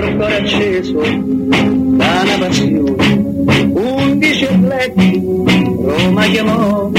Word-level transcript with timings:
col 0.00 0.16
cuore 0.16 0.36
acceso 0.36 1.00
da 1.00 2.36
passione. 2.38 3.28
Undici 3.72 4.44
atleti 4.44 5.22
Roma 5.22 6.24
chiamò 6.26 6.90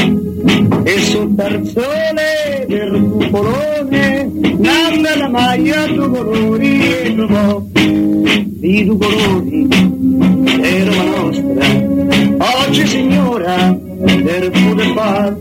e 0.83 0.99
sul 0.99 1.35
tarzone 1.35 2.65
del 2.67 3.09
cupolone 3.11 4.29
nanda 4.57 5.17
la 5.17 5.29
maglia 5.29 5.85
due 5.87 6.09
colori 6.09 6.79
e 6.79 7.15
trovò 7.15 7.61
di 7.71 8.86
due 8.86 8.98
colori 8.98 9.68
è 10.61 10.83
Roma 10.86 11.04
nostra 11.04 11.89
oggi 12.65 12.88
signora 12.88 13.77
del 13.77 14.52
pure 14.52 14.83
far 14.93 15.36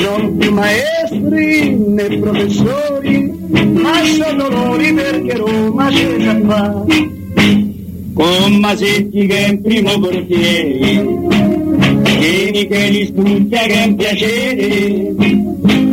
non 0.00 0.36
più 0.36 0.52
maestri 0.52 1.76
né 1.76 2.18
professori 2.18 3.32
ma 3.72 3.92
sono 4.04 4.48
loro 4.48 4.94
perché 4.94 5.36
Roma 5.36 5.88
c'è 5.88 6.16
già 6.16 6.40
fa 6.46 6.84
con 8.14 8.52
Masetti 8.58 9.26
che 9.26 9.36
è 9.36 9.48
in 9.48 9.62
primo 9.62 9.98
portiere 9.98 11.26
Vieni 12.18 12.66
che 12.66 12.88
li 12.88 13.06
studia 13.06 13.60
che 13.60 13.74
è 13.74 13.86
un 13.86 13.96
piacere 13.96 15.46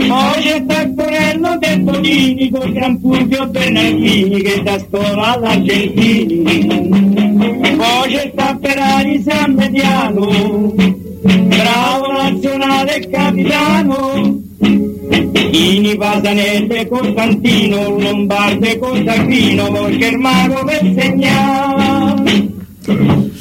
poi 0.07 0.41
c'è 0.41 0.65
Taccorello 0.65 1.57
De 1.59 1.79
Bonini 1.79 2.49
con 2.49 2.71
Gran 2.71 2.99
Fulvio 2.99 3.47
Bernardini 3.47 4.41
che 4.41 4.61
da 4.61 4.77
scuola 4.79 5.33
all'Argentini. 5.33 6.43
Poi 7.75 8.09
c'è 8.09 8.31
Tapperari 8.35 9.21
San 9.23 9.53
Mediano 9.53 10.73
bravo 11.25 12.11
capitano 13.35 14.41
Ini 15.51 15.97
Pasanese 15.97 16.87
Costantino 16.87 17.99
Lombarde 17.99 18.79
Germano 19.97 20.63
per 20.63 20.79
segnare 20.97 22.53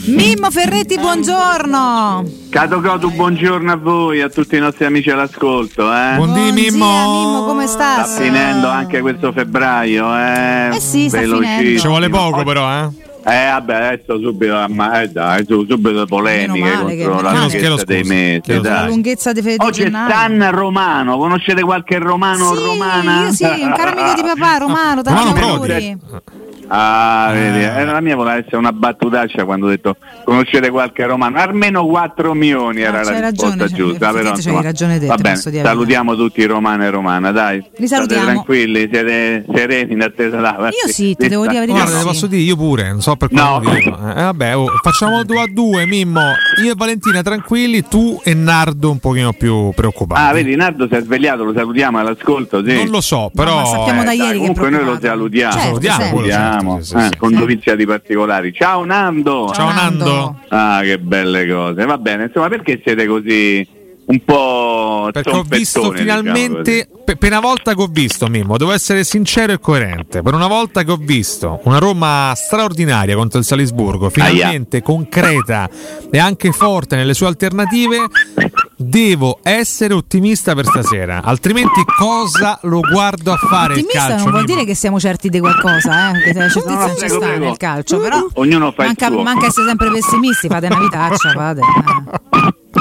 Mimmo 0.06 0.50
Ferretti, 0.50 0.98
buongiorno. 0.98 2.24
Cato 2.50 2.80
Cotu, 2.80 3.10
buongiorno 3.10 3.72
a 3.72 3.76
voi, 3.76 4.20
a 4.20 4.28
tutti 4.28 4.56
i 4.56 4.58
nostri 4.58 4.84
amici 4.84 5.10
all'ascolto. 5.10 5.92
Eh. 5.92 6.16
Buondì, 6.16 6.52
Mimmo. 6.52 6.86
Mimmo, 6.86 7.44
come 7.46 7.66
stai? 7.66 8.04
Sta 8.04 8.22
finendo 8.22 8.68
anche 8.68 9.00
questo 9.00 9.32
febbraio, 9.32 10.16
eh. 10.16 10.76
Eh 10.76 10.80
sì, 10.80 11.08
sta 11.08 11.20
finendo. 11.20 11.78
Ci 11.78 11.86
vuole 11.86 12.08
poco 12.10 12.42
però, 12.42 12.70
eh. 12.70 13.03
Eh 13.26 13.46
vabbè, 13.50 13.74
adesso 13.74 14.18
subito, 14.20 14.66
ma, 14.68 15.00
eh, 15.00 15.08
dai, 15.08 15.46
subito 15.46 16.04
polemiche 16.04 16.76
contro 16.76 17.20
la 17.22 17.32
lunghezza 17.32 17.84
dei 17.84 18.02
mesi. 18.02 18.62
La 18.62 18.86
lunghezza 18.86 19.32
dei 19.32 19.42
fedi 19.42 19.64
Oggi 19.64 19.82
è 19.82 19.90
San 19.90 20.50
Romano, 20.50 21.16
conoscete 21.16 21.62
qualche 21.62 21.98
romano 21.98 22.54
sì, 22.54 22.60
o 22.60 22.66
romana? 22.66 23.24
Io 23.24 23.32
sì, 23.32 23.44
un 23.44 23.72
caro 23.74 23.98
amico 23.98 24.14
di 24.14 24.28
papà, 24.34 24.58
romano, 24.64 25.00
tanti 25.00 25.40
auguri. 25.40 25.98
Ah, 26.68 27.30
vedi, 27.32 27.62
era 27.62 27.92
la 27.92 28.00
mia 28.00 28.16
voleva 28.16 28.36
essere 28.36 28.56
una 28.56 28.72
battutaccia 28.72 29.44
quando 29.44 29.66
ho 29.66 29.68
detto 29.68 29.96
conoscete 30.24 30.70
qualche 30.70 31.04
romano, 31.04 31.38
almeno 31.38 31.86
4 31.86 32.32
milioni 32.32 32.80
era 32.80 33.02
no, 33.02 33.10
la 33.10 33.28
risposta 33.28 33.56
ragione, 33.56 33.72
giusta. 33.72 34.12
Però, 34.12 34.30
insomma, 34.30 34.62
ragione 34.62 34.98
te, 34.98 35.06
va 35.06 35.16
bene, 35.16 35.36
salutiamo 35.36 36.16
tutti 36.16 36.40
i 36.40 36.46
romani 36.46 36.84
e 36.84 36.90
romana, 36.90 37.32
dai. 37.32 37.64
Li 37.76 37.86
salutiamo. 37.86 38.22
State 38.22 38.34
tranquilli, 38.34 38.88
siete 38.90 39.44
sereni 39.54 39.92
in 39.92 40.02
attesa 40.02 40.40
là. 40.40 40.70
Io 40.70 40.90
sì, 40.90 41.14
te 41.14 41.28
devo 41.28 41.42
dire 41.42 41.54
la 41.54 41.60
verità. 41.60 41.82
Guarda, 41.82 41.98
te 41.98 42.04
posso 42.04 42.26
dire, 42.26 42.42
io 42.42 42.56
pure, 42.56 42.90
non 42.90 43.02
so 43.02 43.13
per 43.16 43.28
quale 43.28 43.64
No. 43.64 43.70
motivo. 43.72 43.96
Eh, 44.10 44.14
vabbè, 44.22 44.56
oh, 44.56 44.66
facciamo 44.82 45.22
2 45.24 45.40
a 45.40 45.46
2, 45.50 45.86
Mimmo. 45.86 46.32
Io 46.62 46.72
e 46.72 46.74
Valentina 46.76 47.22
tranquilli, 47.22 47.82
tu 47.88 48.20
e 48.22 48.34
Nardo 48.34 48.90
un 48.90 48.98
pochino 48.98 49.32
più 49.32 49.72
preoccupati. 49.74 50.20
Ah, 50.20 50.32
vedi, 50.32 50.54
Nardo 50.56 50.86
si 50.88 50.94
è 50.94 51.00
svegliato, 51.02 51.44
lo 51.44 51.52
salutiamo 51.54 51.98
all'ascolto, 51.98 52.64
sì. 52.64 52.74
Non 52.74 52.88
lo 52.88 53.00
so, 53.00 53.30
però. 53.34 53.56
ma 53.60 53.64
sappiamo 53.66 54.04
da 54.04 54.12
Eh, 54.12 54.16
ieri 54.16 54.26
dai, 54.26 54.30
che 54.30 54.34
è 54.36 54.38
comunque 54.54 54.70
noi 54.70 54.84
lo 54.84 54.98
salutiamo. 55.00 55.52
Certo, 55.52 55.66
Salutiamo, 55.66 56.00
sempre. 56.00 56.18
quello, 56.18 56.32
Salutiamo, 56.32 56.70
certo, 56.72 56.84
sì, 56.84 56.90
sì, 56.90 56.96
eh, 56.96 57.08
sì. 57.12 57.16
con 57.18 57.32
doviziati 57.34 57.86
particolari. 57.86 58.52
Ciao 58.52 58.84
Nando! 58.84 59.50
Ciao, 59.54 59.72
Nando. 59.72 60.38
Ah, 60.48 60.80
che 60.82 60.98
belle 60.98 61.48
cose. 61.48 61.84
Va 61.84 61.98
bene, 61.98 62.24
insomma, 62.24 62.48
perché 62.48 62.80
siete 62.84 63.06
così 63.06 63.66
un 64.06 64.20
po' 64.24 65.08
Perché 65.12 65.30
ho 65.30 65.42
visto 65.46 65.80
zompettoni, 65.82 66.00
finalmente, 66.08 66.72
diciamo 66.72 67.02
per, 67.04 67.16
per 67.16 67.30
una 67.30 67.40
volta 67.40 67.74
che 67.74 67.82
ho 67.82 67.86
visto, 67.90 68.26
Mimmo, 68.28 68.56
devo 68.56 68.72
essere 68.72 69.04
sincero 69.04 69.52
e 69.52 69.58
coerente. 69.58 70.22
Per 70.22 70.34
una 70.34 70.46
volta 70.46 70.82
che 70.82 70.90
ho 70.90 70.96
visto 70.96 71.60
una 71.64 71.78
Roma 71.78 72.32
straordinaria 72.34 73.14
contro 73.16 73.38
il 73.38 73.44
Salisburgo, 73.44 74.10
finalmente 74.10 74.82
concreta 74.82 75.68
e 76.10 76.18
anche 76.18 76.52
forte 76.52 76.96
nelle 76.96 77.14
sue 77.14 77.26
alternative, 77.26 78.06
devo 78.76 79.38
essere 79.42 79.94
ottimista 79.94 80.54
per 80.54 80.66
stasera. 80.66 81.22
Altrimenti, 81.22 81.82
cosa 81.96 82.58
lo 82.62 82.80
guardo 82.80 83.32
a 83.32 83.36
fare 83.36 83.74
il 83.74 83.80
Ottimista 83.80 83.98
calcio? 84.08 84.14
non 84.24 84.30
vuol 84.30 84.42
Mimmo? 84.44 84.54
dire 84.54 84.64
che 84.66 84.74
siamo 84.74 84.98
certi 85.00 85.28
di 85.28 85.40
qualcosa, 85.40 86.10
eh? 86.18 86.32
La 86.34 86.48
certezza 86.48 86.86
No, 86.86 86.94
ci 86.96 87.08
sta 87.08 87.18
prego. 87.18 87.44
nel 87.44 87.56
calcio, 87.56 87.98
però 87.98 88.26
Ognuno 88.34 88.72
fa 88.72 88.82
il 88.82 88.88
manca, 88.88 89.06
suo. 89.08 89.22
manca 89.22 89.46
essere 89.46 89.66
sempre 89.66 89.90
pessimisti, 89.90 90.48
fate 90.48 90.66
una 90.66 90.78
vitaccia, 90.78 91.30
fate. 91.32 91.60
eh. 91.60 92.20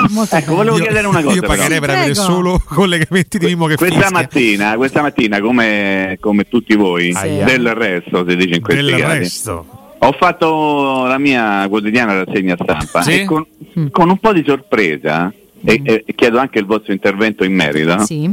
Molto 0.10 0.36
Ecco, 0.36 0.56
volevo 0.56 0.76
bene. 0.76 0.88
chiedere 0.88 1.08
una 1.08 1.22
cosa. 1.22 1.36
Io 1.36 1.42
però. 1.42 1.54
pagherei 1.54 1.80
per 1.80 1.90
avere 1.90 2.14
solo 2.16 2.62
collegamenti 2.68 3.38
di 3.38 3.46
Mimmo 3.48 3.66
che 3.68 3.76
Questa 3.76 3.96
fischia. 3.98 4.18
mattina, 4.18 4.76
questa 4.76 5.02
mattina 5.02 5.40
come, 5.42 6.18
come 6.20 6.48
tutti 6.48 6.76
voi, 6.76 7.14
Sì. 7.14 7.42
del 7.44 7.74
resto 7.74 8.26
si 8.28 8.36
dice 8.36 8.56
in 8.56 8.62
questi 8.62 8.84
Del 8.84 9.00
casi, 9.00 9.18
resto. 9.18 9.66
ho 10.00 10.12
fatto 10.20 11.06
la 11.06 11.18
mia 11.18 11.66
quotidiana 11.70 12.24
rassegna 12.24 12.56
stampa 12.62 13.02
Sì? 13.02 13.22
e 13.22 13.26
con, 13.26 13.46
con 13.92 14.10
un 14.10 14.18
po' 14.18 14.34
di 14.34 14.44
sorpresa, 14.46 15.32
e, 15.66 15.82
e 16.06 16.06
chiedo 16.16 16.40
anche 16.40 16.60
il 16.60 16.66
vostro 16.66 16.92
intervento 16.94 17.44
in 17.44 17.54
merito, 17.54 17.96
no? 17.96 18.06
Sì. 18.06 18.30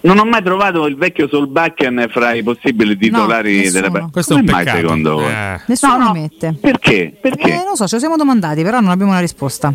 non 0.00 0.18
ho 0.18 0.24
mai 0.24 0.42
trovato 0.42 0.86
il 0.88 0.96
vecchio 0.96 1.28
Solbakken 1.28 2.08
fra 2.10 2.32
i 2.34 2.42
possibili 2.42 2.96
titolari 2.96 3.58
nessuno. 3.58 3.80
della 3.88 4.08
Questo 4.10 4.32
è 4.32 4.36
un 4.36 4.40
Come 4.42 4.52
mai, 4.52 4.64
peccato. 4.64 4.80
secondo 4.82 5.14
voi? 5.14 5.30
Eh. 5.30 5.60
Nessuno 5.66 5.92
No, 5.92 5.98
no. 5.98 6.06
lo 6.06 6.12
mette. 6.20 6.56
Perché? 6.60 7.16
Perché? 7.20 7.50
Eh, 7.52 7.54
non 7.58 7.64
lo 7.70 7.76
so, 7.76 7.86
ce 7.86 7.94
lo 7.94 8.00
siamo 8.00 8.16
domandati, 8.16 8.62
però 8.64 8.80
non 8.80 8.90
abbiamo 8.90 9.12
una 9.12 9.20
risposta. 9.20 9.72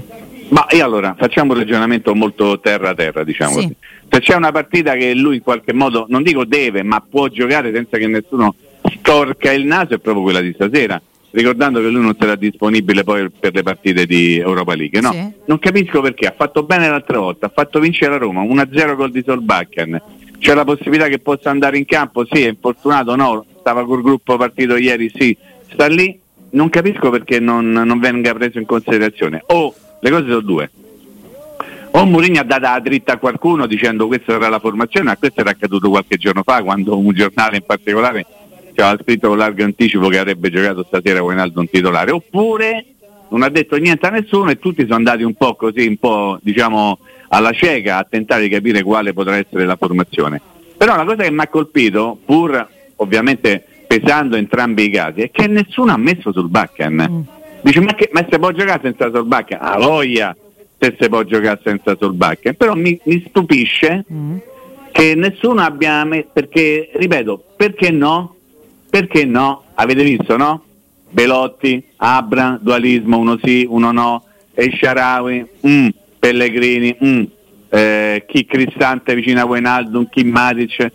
Ma 0.50 0.66
e 0.68 0.82
allora 0.82 1.16
facciamo 1.18 1.54
un 1.54 1.60
ragionamento 1.60 2.16
molto 2.16 2.60
terra 2.60 2.94
terra, 2.94 3.24
diciamo 3.24 3.60
Sì. 3.60 3.76
Se 4.10 4.20
c'è 4.20 4.36
una 4.36 4.52
partita 4.52 4.94
che 4.96 5.14
lui 5.14 5.36
in 5.36 5.42
qualche 5.42 5.74
modo, 5.74 6.06
non 6.08 6.24
dico 6.24 6.46
deve, 6.46 6.82
ma 6.84 7.02
può 7.08 7.28
giocare 7.28 7.74
senza 7.74 7.98
che 7.98 8.08
nessuno 8.08 8.56
storca 8.96 9.52
il 9.52 9.66
naso, 9.66 9.96
è 9.96 10.00
proprio 10.00 10.24
quella 10.24 10.40
di 10.40 10.54
stasera. 10.54 11.02
Ricordando 11.30 11.82
che 11.82 11.90
lui 11.90 12.02
non 12.02 12.16
sarà 12.18 12.36
disponibile 12.36 13.04
poi 13.04 13.30
per 13.30 13.54
le 13.54 13.62
partite 13.62 14.06
di 14.06 14.38
Europa 14.38 14.76
League, 14.76 15.02
no? 15.02 15.12
Sì. 15.12 15.32
Non 15.46 15.60
capisco 15.60 16.00
perché, 16.02 16.26
ha 16.26 16.34
fatto 16.36 16.64
bene 16.64 16.88
l'altra 16.88 17.20
volta, 17.20 17.48
ha 17.48 17.52
fatto 17.54 17.80
vincere 17.80 18.12
la 18.12 18.18
Roma, 18.18 18.42
1-0 18.42 18.96
gol 18.96 19.12
di 19.12 19.24
Solbakken. 19.26 20.02
C'è 20.40 20.54
la 20.54 20.64
possibilità 20.64 21.08
che 21.08 21.20
possa 21.20 21.50
andare 21.50 21.78
in 21.78 21.86
campo? 21.86 22.26
Sì, 22.32 22.44
è 22.44 22.48
infortunato, 22.48 23.16
no, 23.16 23.46
stava 23.60 23.86
col 23.86 24.02
gruppo 24.02 24.38
partito 24.38 24.78
ieri, 24.78 25.12
sì, 25.14 25.36
sta 25.72 25.88
lì. 25.88 26.18
Non 26.50 26.70
capisco 26.70 27.10
perché 27.10 27.42
non, 27.42 27.70
non 27.72 28.00
venga 28.00 28.34
preso 28.34 28.58
in 28.58 28.66
considerazione. 28.66 29.44
O 29.48 29.74
le 30.00 30.10
cose 30.10 30.28
sono 30.28 30.40
due. 30.42 30.70
O 31.92 32.06
Mourinho 32.06 32.40
ha 32.40 32.44
dato 32.44 32.62
la 32.62 32.80
dritta 32.80 33.14
a 33.14 33.18
qualcuno 33.18 33.66
dicendo 33.66 34.08
questa 34.08 34.34
sarà 34.34 34.50
la 34.50 34.60
formazione, 34.60 35.08
ma 35.08 35.18
questo 35.18 35.42
era 35.42 35.52
accaduto 35.52 35.90
qualche 35.90 36.18
giorno 36.18 36.44
fa 36.44 36.62
quando 36.62 36.98
un 36.98 37.12
giornale 37.14 37.58
in 37.58 37.64
particolare 37.66 38.26
ci 38.74 38.82
aveva 38.82 39.02
scritto 39.02 39.30
con 39.30 39.38
largo 39.38 39.64
anticipo 39.64 40.08
che 40.08 40.20
avrebbe 40.20 40.52
giocato 40.52 40.84
stasera 40.86 41.24
Wijnaldum 41.24 41.62
un 41.62 41.70
titolare. 41.70 42.12
Oppure 42.12 42.86
non 43.30 43.42
ha 43.42 43.50
detto 43.50 43.78
niente 43.78 44.06
a 44.06 44.12
nessuno 44.12 44.52
e 44.52 44.60
tutti 44.60 44.84
sono 44.84 44.96
andati 44.96 45.24
un 45.24 45.34
po' 45.34 45.56
così, 45.56 45.88
un 45.88 45.98
po' 45.98 46.38
diciamo 46.42 47.00
alla 47.30 47.52
cieca 47.52 47.98
a 47.98 48.06
tentare 48.08 48.44
di 48.44 48.50
capire 48.50 48.84
quale 48.84 49.14
potrà 49.14 49.38
essere 49.38 49.66
la 49.66 49.76
formazione. 49.76 50.40
Però 50.78 50.96
la 50.96 51.04
cosa 51.04 51.24
che 51.24 51.32
mi 51.32 51.40
ha 51.40 51.48
colpito, 51.48 52.20
pur 52.24 52.68
ovviamente 52.98 53.66
pesando 53.88 54.36
entrambi 54.36 54.84
i 54.84 54.90
casi, 54.92 55.22
è 55.22 55.32
che 55.32 55.48
nessuno 55.48 55.92
ha 55.92 55.98
messo 55.98 56.32
sul 56.32 56.50
backen. 56.50 57.36
Dice 57.68 57.82
ma, 57.82 57.94
che, 57.96 58.10
ma 58.14 58.26
se 58.30 58.40
può 58.40 58.52
giocare 58.52 58.80
senza 58.82 59.12
Solbakken? 59.12 59.58
Ah 59.60 59.78
voglia 59.78 60.34
se 60.80 60.96
si 60.98 61.10
può 61.10 61.24
giocare 61.24 61.60
senza 61.62 61.98
Solbakken. 62.00 62.56
Però 62.56 62.76
mi, 62.76 62.98
mi 63.04 63.26
stupisce 63.28 64.06
che 64.94 65.16
nessuno 65.16 65.62
abbia 65.62 66.06
messo, 66.06 66.30
perché, 66.32 66.92
ripeto, 66.94 67.44
perché 67.58 67.92
no? 67.92 68.36
Perché 68.90 69.26
no? 69.26 69.64
Avete 69.74 70.02
visto, 70.04 70.38
no? 70.38 70.64
Belotti, 71.10 71.84
Abra, 71.98 72.58
dualismo, 72.62 73.18
uno 73.18 73.38
sì, 73.44 73.66
uno 73.68 73.92
no, 73.92 74.24
e 74.54 74.72
Sharawi, 74.74 75.46
mm, 75.68 75.88
Pellegrini, 76.20 76.96
mm, 77.04 77.24
eh, 77.68 78.24
chi 78.30 78.46
Cristante 78.46 79.14
vicino 79.14 79.42
a 79.42 79.46
Wijnaldum, 79.46 80.08
chi 80.10 80.24
Matic 80.24 80.90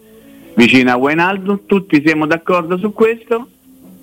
vicino 0.55 0.91
a 0.91 0.97
Wijnaldum, 0.97 1.67
tutti 1.67 2.03
siamo 2.03 2.27
d'accordo 2.27 2.79
su 2.79 2.95
questo? 2.95 3.47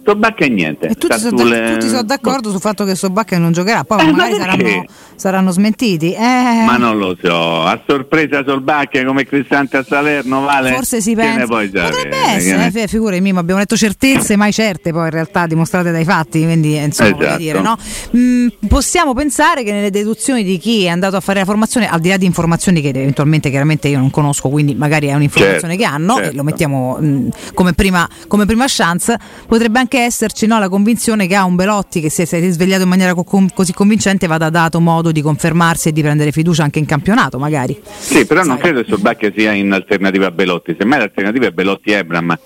Solbakken 0.03 0.53
niente. 0.53 0.87
E 0.87 0.95
tutti 0.95 1.19
sono, 1.19 1.43
da- 1.47 1.71
tutti 1.73 1.87
sono 1.87 2.03
d'accordo 2.03 2.49
sul 2.49 2.59
fatto 2.61 2.83
che 2.85 2.95
Sobacca 2.95 3.37
non 3.37 3.51
giocherà, 3.51 3.83
poi 3.83 3.99
Eh, 3.99 4.05
ma 4.05 4.11
magari 4.11 4.37
perché? 4.37 4.57
saranno, 4.57 4.85
saranno 5.15 5.51
smentiti. 5.51 6.13
Eh, 6.13 6.63
Ma 6.65 6.77
non 6.77 6.97
lo 6.97 7.15
so, 7.21 7.63
a 7.63 7.79
sorpresa 7.85 8.43
Solbakken 8.45 9.05
come 9.05 9.25
Cristante 9.25 9.77
a 9.77 9.83
Salerno, 9.87 10.41
vale? 10.41 10.71
Forse 10.71 11.01
si 11.01 11.13
pensa. 11.15 11.45
sapere? 11.45 11.69
Potrebbe 11.69 12.15
essere, 12.27 12.65
eh, 12.67 12.71
fi- 12.71 12.87
figurati, 12.87 13.21
Mimmo, 13.21 13.39
abbiamo 13.39 13.59
detto 13.59 13.75
certezze 13.77 14.35
mai 14.35 14.51
certe, 14.51 14.91
poi 14.91 15.03
in 15.05 15.11
realtà 15.11 15.45
dimostrate 15.45 15.91
dai 15.91 16.05
fatti, 16.05 16.41
quindi 16.43 16.75
insomma, 16.75 17.09
Esatto. 17.19 17.37
dire, 17.37 17.59
no? 17.61 17.77
Mm, 18.15 18.47
possiamo 18.67 19.13
pensare 19.13 19.63
che 19.63 19.71
nelle 19.71 19.91
deduzioni 19.91 20.43
di 20.43 20.57
chi 20.57 20.85
è 20.85 20.89
andato 20.89 21.17
a 21.17 21.19
fare 21.19 21.39
la 21.39 21.45
formazione, 21.45 21.87
al 21.87 21.99
di 21.99 22.09
là 22.09 22.17
di 22.17 22.25
informazioni 22.25 22.81
che 22.81 22.89
eventualmente 22.89 23.49
chiaramente 23.49 23.87
io 23.89 23.99
non 23.99 24.09
conosco, 24.09 24.49
quindi 24.49 24.73
magari 24.73 25.07
è 25.07 25.13
un'informazione 25.13 25.75
Certo, 25.75 25.77
che 25.77 25.83
hanno, 25.85 26.17
e 26.19 26.23
certo. 26.23 26.37
lo 26.37 26.43
mettiamo 26.43 26.97
mm, 26.99 27.29
come, 27.53 27.73
prima, 27.73 28.07
come 28.27 28.45
prima 28.45 28.65
chance, 28.67 29.17
potrebbe 29.47 29.77
anche 29.79 29.97
anche 29.99 30.05
esserci 30.05 30.45
no, 30.45 30.59
la 30.59 30.69
convinzione 30.69 31.27
che 31.27 31.35
ha 31.35 31.43
un 31.43 31.55
Belotti 31.55 31.99
che 31.99 32.09
si 32.09 32.21
è 32.21 32.39
risvegliato 32.39 32.83
in 32.83 32.89
maniera 32.89 33.13
co- 33.13 33.45
così 33.53 33.73
convincente 33.73 34.27
vada 34.27 34.49
dato 34.49 34.79
modo 34.79 35.11
di 35.11 35.21
confermarsi 35.21 35.89
e 35.89 35.91
di 35.91 36.01
prendere 36.01 36.31
fiducia 36.31 36.63
anche 36.63 36.79
in 36.79 36.85
campionato 36.85 37.37
magari. 37.37 37.79
Sì, 37.97 38.25
però 38.25 38.41
Sai. 38.41 38.49
non 38.49 38.57
credo 38.57 38.81
che 38.81 38.89
Solbacchia 38.89 39.31
sia 39.35 39.51
in 39.51 39.71
alternativa 39.71 40.27
a 40.27 40.31
Belotti, 40.31 40.75
semmai 40.77 40.99
l'alternativa 40.99 41.47
è 41.47 41.51
Belotti 41.51 41.91
Ebram. 41.91 42.37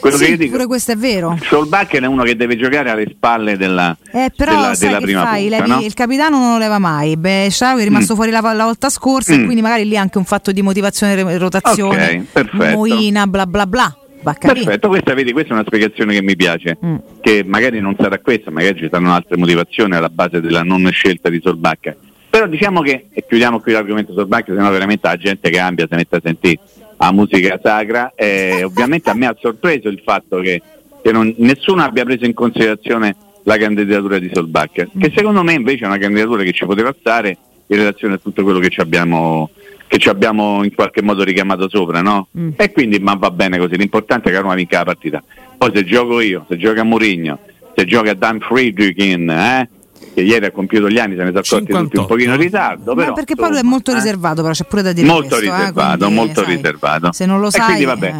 Quello 0.00 0.16
sì, 0.16 0.24
che 0.24 0.36
dico, 0.36 0.50
pure 0.50 0.66
questo 0.66 0.90
è 0.90 0.96
vero. 0.96 1.38
Solbakken 1.40 2.02
è 2.02 2.06
uno 2.06 2.24
che 2.24 2.34
deve 2.34 2.56
giocare 2.56 2.90
alle 2.90 3.06
spalle 3.08 3.56
della, 3.56 3.96
eh, 4.10 4.32
però, 4.34 4.50
della, 4.50 4.74
della 4.76 4.98
prima 4.98 5.22
fai, 5.22 5.42
punta, 5.42 5.56
levi, 5.58 5.70
no? 5.70 5.80
Il 5.80 5.94
capitano 5.94 6.38
non 6.40 6.52
lo 6.54 6.58
leva 6.58 6.80
mai. 6.80 7.16
Beh, 7.16 7.46
Sciau 7.48 7.78
è 7.78 7.84
rimasto 7.84 8.14
mm. 8.14 8.16
fuori 8.16 8.32
la, 8.32 8.40
la, 8.40 8.64
volta 8.64 8.90
scorsa 8.90 9.32
mm. 9.32 9.40
e 9.40 9.44
quindi 9.44 9.62
magari 9.62 9.86
lì 9.86 9.96
anche 9.96 10.18
un 10.18 10.24
fatto 10.24 10.50
di 10.50 10.60
motivazione 10.60 11.12
e 11.14 11.38
rotazione. 11.38 12.26
Okay, 12.32 12.74
Moina, 12.74 13.28
bla 13.28 13.46
bla 13.46 13.64
bla. 13.64 13.96
Perfetto, 14.22 14.88
questa, 14.88 15.14
vedi, 15.14 15.32
questa, 15.32 15.50
è 15.50 15.54
una 15.54 15.64
spiegazione 15.66 16.14
che 16.14 16.22
mi 16.22 16.36
piace, 16.36 16.78
mm. 16.84 16.96
che 17.20 17.42
magari 17.44 17.80
non 17.80 17.96
sarà 17.98 18.18
questa, 18.18 18.50
magari 18.50 18.78
ci 18.78 18.88
saranno 18.90 19.12
altre 19.12 19.36
motivazioni 19.36 19.94
alla 19.94 20.08
base 20.08 20.40
della 20.40 20.62
non 20.62 20.88
scelta 20.92 21.28
di 21.28 21.40
Solbacca. 21.42 21.96
Però 22.30 22.46
diciamo 22.46 22.80
che, 22.80 23.06
e 23.12 23.24
chiudiamo 23.26 23.60
qui 23.60 23.72
l'argomento 23.72 24.12
Solbacca, 24.12 24.54
sennò 24.54 24.70
veramente 24.70 25.06
la 25.06 25.16
gente 25.16 25.50
cambia, 25.50 25.86
si 25.88 25.96
mette 25.96 26.16
a 26.16 26.20
sentire 26.22 26.60
la 26.96 27.12
musica 27.12 27.58
sacra 27.62 28.12
e 28.14 28.62
ovviamente 28.62 29.10
a 29.10 29.14
me 29.14 29.26
ha 29.26 29.36
sorpreso 29.38 29.88
il 29.88 30.00
fatto 30.04 30.38
che, 30.38 30.62
che 31.02 31.12
non, 31.12 31.34
nessuno 31.38 31.82
abbia 31.82 32.04
preso 32.04 32.24
in 32.24 32.32
considerazione 32.32 33.16
la 33.42 33.56
candidatura 33.56 34.18
di 34.18 34.30
Solbacca, 34.32 34.84
che 34.84 35.10
mm. 35.10 35.14
secondo 35.14 35.42
me 35.42 35.52
invece 35.52 35.84
è 35.84 35.88
una 35.88 35.98
candidatura 35.98 36.44
che 36.44 36.52
ci 36.52 36.64
poteva 36.64 36.94
stare 36.98 37.36
in 37.66 37.76
relazione 37.76 38.14
a 38.14 38.18
tutto 38.18 38.42
quello 38.42 38.60
che 38.60 38.68
ci 38.68 38.80
abbiamo 38.80 39.50
che 39.92 39.98
ci 39.98 40.08
abbiamo 40.08 40.64
in 40.64 40.74
qualche 40.74 41.02
modo 41.02 41.22
richiamato 41.22 41.68
sopra, 41.68 42.00
no? 42.00 42.28
Mm. 42.38 42.52
E 42.56 42.72
quindi 42.72 42.98
ma 42.98 43.12
va 43.12 43.30
bene 43.30 43.58
così, 43.58 43.76
l'importante 43.76 44.30
è 44.30 44.32
che 44.32 44.40
Roma 44.40 44.54
vinca 44.54 44.78
la 44.78 44.84
partita. 44.84 45.22
Poi 45.58 45.70
se 45.74 45.84
gioco 45.84 46.18
io, 46.20 46.46
se 46.48 46.56
gioca 46.56 46.82
Mourinho, 46.82 47.38
se 47.76 47.84
gioca 47.84 48.14
Dan 48.14 48.40
Friedrichs, 48.40 49.04
eh? 49.04 49.68
che 50.14 50.20
ieri 50.22 50.46
ha 50.46 50.50
compiuto 50.50 50.88
gli 50.88 50.98
anni, 50.98 51.14
se 51.14 51.24
ne 51.24 51.28
sono 51.28 51.40
accorti 51.40 51.72
tutti 51.74 51.96
un 51.98 52.06
pochino 52.06 52.32
in 52.32 52.40
ritardo. 52.40 52.94
Però, 52.94 53.12
perché 53.12 53.34
lui 53.36 53.58
è 53.58 53.62
molto 53.62 53.90
eh? 53.90 53.94
riservato, 53.94 54.40
però 54.40 54.54
c'è 54.54 54.64
pure 54.64 54.80
da 54.80 54.92
dire 54.94 55.06
molto 55.06 55.36
questo, 55.36 55.52
eh, 55.52 55.56
riservato, 55.58 56.06
eh, 56.06 56.10
molto 56.10 56.42
sai, 56.42 56.56
riservato. 56.56 57.12
Se 57.12 57.26
non 57.26 57.40
lo 57.40 57.50
sai, 57.50 57.64
quindi, 57.64 57.84
vabbè. 57.84 58.14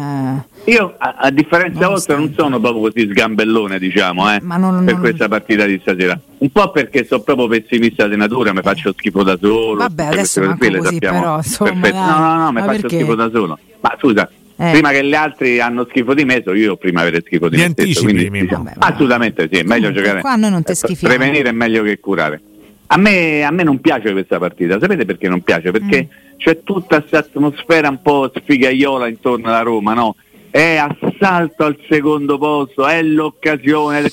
Eh, 0.65 0.71
io 0.71 0.95
a, 0.97 1.15
a 1.19 1.29
differenza 1.31 1.87
vostra 1.87 2.15
non 2.15 2.33
sono 2.35 2.59
proprio 2.59 2.89
così 2.91 3.07
sgambellone, 3.09 3.79
diciamo, 3.79 4.33
eh, 4.33 4.39
non, 4.41 4.83
per 4.85 4.93
non... 4.93 5.01
questa 5.01 5.27
partita 5.27 5.65
di 5.65 5.79
stasera. 5.81 6.19
Un 6.37 6.49
po' 6.49 6.71
perché 6.71 7.05
sono 7.05 7.21
proprio 7.21 7.47
pessimista 7.47 8.07
di 8.07 8.15
natura, 8.15 8.53
mi 8.53 8.61
faccio 8.61 8.93
schifo 8.97 9.23
da 9.23 9.37
solo. 9.39 9.75
Vabbè, 9.75 10.05
adesso 10.05 10.41
così, 10.41 10.77
così 10.77 10.99
però, 10.99 11.37
insomma, 11.37 11.89
No, 11.89 12.19
no, 12.19 12.43
no, 12.43 12.51
mi 12.51 12.59
faccio 12.59 12.81
perché? 12.81 12.95
schifo 12.97 13.15
da 13.15 13.29
solo. 13.31 13.59
Ma 13.79 13.95
scusa, 13.99 14.29
eh. 14.55 14.71
Prima 14.71 14.91
che 14.91 15.03
gli 15.03 15.15
altri 15.15 15.59
hanno 15.59 15.85
schifo 15.89 16.13
di 16.13 16.25
me, 16.25 16.41
so 16.45 16.53
io 16.53 16.77
prima 16.77 17.01
avere 17.01 17.21
schifo 17.25 17.49
di 17.49 17.57
Mi 17.57 17.63
me 17.63 17.69
stesso. 17.71 18.03
Quindi, 18.03 18.29
diciamo, 18.29 18.71
assolutamente 18.77 19.49
sì, 19.51 19.59
è 19.59 19.63
meglio 19.63 19.91
giocare. 19.91 20.21
Qua 20.21 20.35
noi 20.35 20.51
non 20.51 20.63
te 20.63 20.75
schifiamo. 20.75 21.15
Prevenire 21.15 21.49
è 21.49 21.51
meglio 21.51 21.83
che 21.83 21.99
curare. 21.99 22.41
A 22.87 22.97
me, 22.97 23.43
a 23.43 23.49
me, 23.49 23.63
non 23.63 23.81
piace 23.81 24.11
questa 24.11 24.37
partita, 24.37 24.79
sapete 24.79 25.05
perché 25.05 25.27
non 25.27 25.41
piace? 25.41 25.71
Perché 25.71 26.07
mm. 26.07 26.37
c'è 26.37 26.61
tutta 26.63 26.99
questa 26.99 27.19
atmosfera 27.19 27.89
un 27.89 28.01
po' 28.01 28.31
sfigaiola 28.33 29.07
intorno 29.07 29.47
alla 29.47 29.61
Roma, 29.61 29.93
no? 29.93 30.15
È 30.53 30.75
assalto 30.75 31.63
al 31.63 31.79
secondo 31.89 32.37
posto, 32.37 32.85
è 32.85 33.01
l'occasione. 33.01 34.07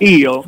Io 0.00 0.44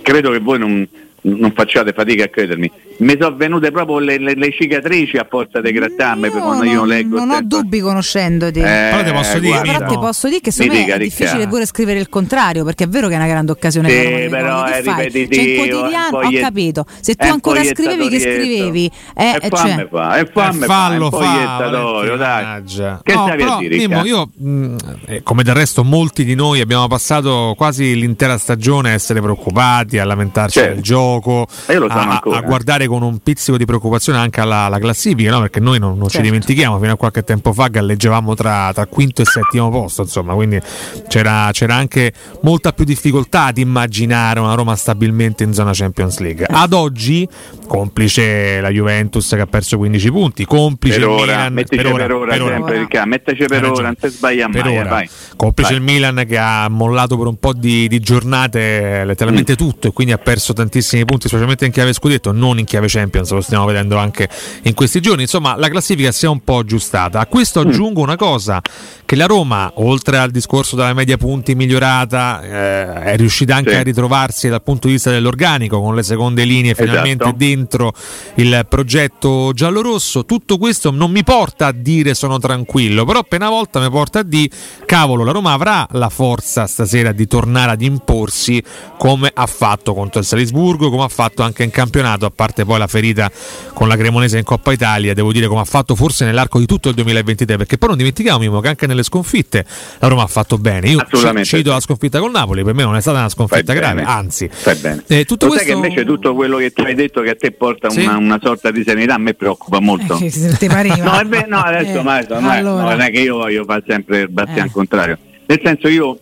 credo 0.00 0.30
che 0.30 0.38
voi 0.38 0.58
non, 0.60 0.88
non 1.22 1.52
facciate 1.52 1.92
fatica 1.92 2.24
a 2.24 2.28
credermi, 2.28 2.70
mi 2.98 3.16
sono 3.18 3.36
venute 3.36 3.70
proprio 3.70 3.98
le, 3.98 4.18
le, 4.18 4.34
le, 4.34 4.52
cicatrici 4.52 5.16
a 5.16 5.26
forza 5.28 5.60
di 5.60 5.72
grattarmi 5.72 6.26
io 6.26 6.32
quando 6.32 6.64
io 6.64 6.84
leggo. 6.84 7.16
Non 7.16 7.30
ho 7.30 7.40
dubbi 7.42 7.80
conoscendoti. 7.80 8.58
Eh, 8.60 8.62
però 8.62 9.04
ti 9.04 9.12
posso 9.12 9.38
dire, 9.38 9.60
però 9.60 9.86
ti 9.86 9.94
posso 9.98 10.28
dire 10.28 10.40
che 10.40 10.50
secondo 10.50 10.80
me 10.80 10.94
è 10.94 10.98
difficile 10.98 11.48
pure 11.48 11.66
scrivere 11.66 11.98
il 11.98 12.08
contrario, 12.08 12.64
perché 12.64 12.84
è 12.84 12.88
vero 12.88 13.08
che 13.08 13.14
è 13.14 13.16
una 13.16 13.26
grande 13.26 13.52
occasione 13.52 13.88
sì, 13.88 13.96
per 13.96 14.28
però 14.28 14.64
è 14.64 14.82
ripetitivo. 14.82 15.64
Cioè, 15.64 15.68
quotidiano, 15.68 16.18
ho 16.18 16.40
capito. 16.40 16.86
Se 17.00 17.14
tu 17.14 17.26
ancora 17.26 17.64
scrivevi 17.64 18.08
che 18.08 18.20
scrivevi, 18.20 18.90
eh, 19.16 19.38
e 19.40 19.48
fammi 19.48 19.74
cioè... 19.74 19.88
fa, 19.90 20.18
e 20.18 20.26
fammi 20.26 20.64
fallo 20.64 21.10
fa, 21.10 21.68
dai. 22.16 22.62
Che 23.02 23.14
no, 23.14 23.26
stavi 23.26 23.42
a 23.42 23.56
dire? 23.58 23.76
Mimmo, 23.76 24.04
io 24.04 24.30
mh, 24.34 24.76
eh, 25.06 25.22
come 25.22 25.42
del 25.42 25.54
resto 25.54 25.84
molti 25.84 26.24
di 26.24 26.34
noi 26.34 26.60
abbiamo 26.60 26.86
passato 26.86 27.54
quasi 27.56 27.94
l'intera 27.94 28.36
stagione 28.38 28.90
a 28.90 28.92
essere 28.92 29.20
preoccupati, 29.20 29.98
a 29.98 30.04
lamentarci 30.04 30.60
del 30.60 30.80
gioco, 30.80 31.09
a, 31.16 32.20
a 32.22 32.40
guardare 32.40 32.86
con 32.86 33.02
un 33.02 33.18
pizzico 33.18 33.56
di 33.56 33.64
preoccupazione 33.64 34.18
anche 34.18 34.40
alla, 34.40 34.64
alla 34.64 34.78
classifica, 34.78 35.30
no? 35.30 35.40
perché 35.40 35.60
noi 35.60 35.78
non, 35.78 35.90
non 35.92 36.08
certo. 36.08 36.16
ci 36.16 36.22
dimentichiamo, 36.22 36.78
fino 36.78 36.92
a 36.92 36.96
qualche 36.96 37.22
tempo 37.22 37.52
fa 37.52 37.68
galleggiavamo 37.68 38.34
tra, 38.34 38.70
tra, 38.72 38.86
quinto 38.86 39.22
e 39.22 39.24
settimo 39.24 39.70
posto, 39.70 40.02
insomma, 40.02 40.34
quindi 40.34 40.60
c'era, 41.08 41.50
c'era, 41.52 41.74
anche 41.74 42.12
molta 42.42 42.72
più 42.72 42.84
difficoltà 42.84 43.46
ad 43.46 43.58
immaginare 43.58 44.40
una 44.40 44.54
Roma 44.54 44.76
stabilmente 44.76 45.44
in 45.44 45.52
zona 45.52 45.72
Champions 45.72 46.18
League. 46.18 46.46
Ad 46.48 46.72
oggi, 46.72 47.26
complice 47.66 48.60
la 48.60 48.70
Juventus 48.70 49.28
che 49.28 49.40
ha 49.40 49.46
perso 49.46 49.76
15 49.78 50.10
punti, 50.10 50.44
complice 50.44 50.98
per 50.98 51.08
il 51.08 51.14
ora, 51.14 51.50
Milan, 51.50 51.64
per 51.68 51.86
ora, 51.86 52.06
per 52.06 52.12
ora, 52.12 52.32
per 52.32 52.42
ora, 52.42 52.54
sempre, 52.54 52.88
ora. 52.90 53.06
metteci 53.06 53.44
per 53.46 53.64
ora, 53.64 53.82
non 53.82 53.96
ti 53.96 54.08
sbaglia 54.08 54.48
mai, 54.48 54.76
ora. 54.76 54.88
Vai. 54.88 55.10
complice 55.36 55.70
vai. 55.70 55.78
il 55.78 55.84
Milan 55.84 56.24
che 56.26 56.38
ha 56.38 56.68
mollato 56.68 57.16
per 57.16 57.26
un 57.26 57.38
po' 57.38 57.52
di, 57.52 57.88
di 57.88 58.00
giornate 58.00 59.04
letteralmente 59.04 59.52
mm. 59.52 59.56
tutto 59.56 59.88
e 59.88 59.92
quindi 59.92 60.12
ha 60.12 60.18
perso 60.18 60.52
tantissimi 60.52 60.99
punti, 61.04 61.28
specialmente 61.28 61.66
in 61.66 61.72
chiave 61.72 61.92
scudetto, 61.92 62.32
non 62.32 62.58
in 62.58 62.64
chiave 62.64 62.86
Champions, 62.88 63.30
lo 63.30 63.40
stiamo 63.40 63.64
vedendo 63.64 63.96
anche 63.96 64.28
in 64.62 64.74
questi 64.74 65.00
giorni. 65.00 65.22
Insomma, 65.22 65.56
la 65.56 65.68
classifica 65.68 66.12
si 66.12 66.24
è 66.24 66.28
un 66.28 66.42
po' 66.42 66.58
aggiustata. 66.58 67.20
A 67.20 67.26
questo 67.26 67.64
mm. 67.64 67.68
aggiungo 67.68 68.00
una 68.00 68.16
cosa, 68.16 68.60
che 69.04 69.16
la 69.16 69.26
Roma, 69.26 69.72
oltre 69.76 70.18
al 70.18 70.30
discorso 70.30 70.76
della 70.76 70.94
media 70.94 71.16
punti 71.16 71.54
migliorata, 71.54 72.42
eh, 72.42 73.02
è 73.02 73.16
riuscita 73.16 73.54
anche 73.56 73.70
sì. 73.70 73.76
a 73.76 73.82
ritrovarsi 73.82 74.48
dal 74.48 74.62
punto 74.62 74.86
di 74.86 74.94
vista 74.94 75.10
dell'organico, 75.10 75.80
con 75.80 75.94
le 75.94 76.02
seconde 76.02 76.44
linee 76.44 76.74
finalmente 76.74 77.24
esatto. 77.24 77.36
dentro 77.36 77.92
il 78.34 78.66
progetto 78.68 79.52
giallorosso. 79.52 80.24
Tutto 80.24 80.58
questo 80.58 80.90
non 80.90 81.10
mi 81.10 81.24
porta 81.24 81.66
a 81.66 81.72
dire 81.72 82.14
sono 82.14 82.38
tranquillo, 82.38 83.04
però 83.04 83.20
appena 83.20 83.48
volta 83.48 83.80
mi 83.80 83.90
porta 83.90 84.20
a 84.20 84.22
dire, 84.22 84.54
cavolo, 84.86 85.24
la 85.24 85.32
Roma 85.32 85.52
avrà 85.52 85.86
la 85.92 86.08
forza 86.08 86.66
stasera 86.66 87.12
di 87.12 87.26
tornare 87.26 87.72
ad 87.72 87.82
imporsi 87.82 88.62
come 88.98 89.30
ha 89.32 89.46
fatto 89.46 89.94
contro 89.94 90.20
il 90.20 90.26
Salisburgo, 90.26 90.89
come 90.90 91.04
ha 91.04 91.08
fatto 91.08 91.42
anche 91.42 91.62
in 91.62 91.70
campionato, 91.70 92.26
a 92.26 92.32
parte 92.34 92.64
poi 92.64 92.78
la 92.78 92.86
ferita 92.86 93.30
con 93.72 93.88
la 93.88 93.96
Cremonese 93.96 94.38
in 94.38 94.44
Coppa 94.44 94.72
Italia, 94.72 95.14
devo 95.14 95.32
dire 95.32 95.46
come 95.46 95.60
ha 95.60 95.64
fatto 95.64 95.94
forse 95.94 96.24
nell'arco 96.24 96.58
di 96.58 96.66
tutto 96.66 96.88
il 96.88 96.94
2023, 96.94 97.56
perché 97.56 97.78
poi 97.78 97.88
non 97.88 97.98
dimentichiamo 97.98 98.38
Mimo, 98.38 98.60
che 98.60 98.68
anche 98.68 98.86
nelle 98.86 99.02
sconfitte 99.02 99.64
la 99.98 100.08
Roma 100.08 100.22
ha 100.22 100.26
fatto 100.26 100.58
bene. 100.58 100.88
Io 100.88 101.06
cito 101.42 101.70
la 101.70 101.80
sconfitta 101.80 102.18
col 102.18 102.30
Napoli, 102.30 102.62
per 102.64 102.74
me 102.74 102.82
non 102.82 102.96
è 102.96 103.00
stata 103.00 103.18
una 103.18 103.28
sconfitta 103.28 103.72
grave, 103.72 104.02
anzi. 104.02 104.48
Fai 104.50 104.76
bene. 104.76 105.04
Eh, 105.06 105.24
tutto 105.24 105.46
Lo 105.46 105.52
questo... 105.52 105.68
sai 105.68 105.80
che 105.80 105.86
invece 105.86 106.04
tutto 106.04 106.34
quello 106.34 106.58
che 106.58 106.72
tu 106.72 106.82
hai 106.82 106.94
detto 106.94 107.20
che 107.22 107.30
a 107.30 107.36
te 107.36 107.52
porta 107.52 107.90
sì? 107.90 108.02
una, 108.02 108.16
una, 108.16 108.38
sorta 108.42 108.70
di 108.70 108.82
serenità, 108.84 109.14
a 109.14 109.18
me 109.18 109.34
preoccupa 109.34 109.80
molto. 109.80 110.18
Eh, 110.18 110.30
ti 110.30 110.66
no, 111.00 111.18
è 111.18 111.24
be- 111.24 111.46
no, 111.48 111.58
adesso 111.58 111.98
eh, 111.98 112.02
mai, 112.02 112.26
non, 112.28 112.44
allora. 112.44 112.90
non 112.90 113.00
è 113.00 113.10
che 113.10 113.20
io 113.20 113.36
voglio 113.36 113.64
fare 113.64 113.82
sempre 113.86 114.20
il 114.20 114.28
bastian 114.28 114.66
eh. 114.66 114.70
contrario. 114.70 115.18
Nel 115.46 115.60
senso 115.62 115.88
io 115.88 116.18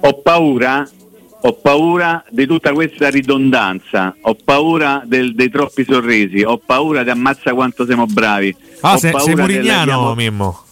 ho 0.00 0.20
paura 0.20 0.88
ho 1.46 1.52
paura 1.52 2.24
di 2.30 2.46
tutta 2.46 2.72
questa 2.72 3.10
ridondanza, 3.10 4.16
ho 4.22 4.34
paura 4.42 5.02
del, 5.04 5.34
dei 5.34 5.50
troppi 5.50 5.84
sorrisi, 5.84 6.42
ho 6.42 6.58
paura 6.64 7.02
di 7.02 7.10
ammazza 7.10 7.52
quanto 7.52 7.84
siamo 7.84 8.06
bravi. 8.06 8.54
Ah, 8.80 8.96
sei, 8.96 9.12
sei 9.18 9.34
murignano, 9.36 10.14
Mimmo. 10.14 10.62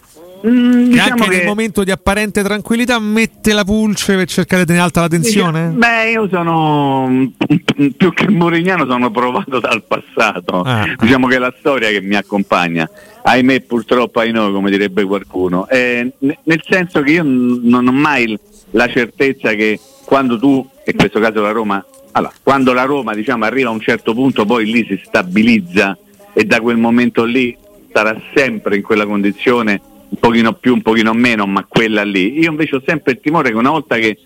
Mm, 0.46 0.88
diciamo 0.88 0.92
che 0.92 1.00
anche 1.00 1.28
che... 1.28 1.36
nel 1.36 1.46
momento 1.46 1.84
di 1.84 1.90
apparente 1.90 2.42
tranquillità 2.42 2.98
mette 2.98 3.52
la 3.52 3.64
pulce 3.64 4.16
per 4.16 4.26
cercare 4.26 4.62
di 4.62 4.68
tenere 4.68 4.86
alta 4.86 5.02
la 5.02 5.08
tensione? 5.08 5.68
Beh, 5.68 6.10
io 6.10 6.26
sono 6.28 7.30
più 7.94 8.12
che 8.14 8.30
murignano, 8.30 8.86
sono 8.86 9.10
provato 9.10 9.60
dal 9.60 9.84
passato. 9.84 10.62
Ah. 10.62 10.86
Diciamo 10.98 11.26
che 11.26 11.36
è 11.36 11.38
la 11.38 11.54
storia 11.58 11.90
che 11.90 12.00
mi 12.00 12.16
accompagna. 12.16 12.88
Ahimè, 13.24 13.60
purtroppo, 13.60 14.20
ai 14.20 14.32
noi, 14.32 14.50
come 14.52 14.70
direbbe 14.70 15.04
qualcuno. 15.04 15.68
Eh, 15.68 16.12
nel 16.18 16.62
senso 16.66 17.02
che 17.02 17.10
io 17.10 17.22
non 17.24 17.86
ho 17.86 17.92
mai 17.92 18.36
la 18.70 18.88
certezza 18.88 19.52
che 19.52 19.78
quando 20.12 20.38
tu, 20.38 20.68
in 20.84 20.94
questo 20.94 21.20
caso 21.20 21.40
la 21.40 21.52
Roma, 21.52 21.82
allora, 22.10 22.34
quando 22.42 22.74
la 22.74 22.82
Roma 22.82 23.14
diciamo, 23.14 23.46
arriva 23.46 23.70
a 23.70 23.72
un 23.72 23.80
certo 23.80 24.12
punto 24.12 24.44
poi 24.44 24.70
lì 24.70 24.84
si 24.86 25.00
stabilizza 25.02 25.96
e 26.34 26.44
da 26.44 26.60
quel 26.60 26.76
momento 26.76 27.24
lì 27.24 27.56
sarà 27.90 28.20
sempre 28.34 28.76
in 28.76 28.82
quella 28.82 29.06
condizione 29.06 29.80
un 30.10 30.18
pochino 30.20 30.52
più, 30.52 30.74
un 30.74 30.82
pochino 30.82 31.14
meno, 31.14 31.46
ma 31.46 31.64
quella 31.66 32.04
lì. 32.04 32.38
Io 32.38 32.50
invece 32.50 32.76
ho 32.76 32.82
sempre 32.84 33.12
il 33.12 33.20
timore 33.22 33.52
che 33.52 33.56
una 33.56 33.70
volta 33.70 33.96
che 33.96 34.18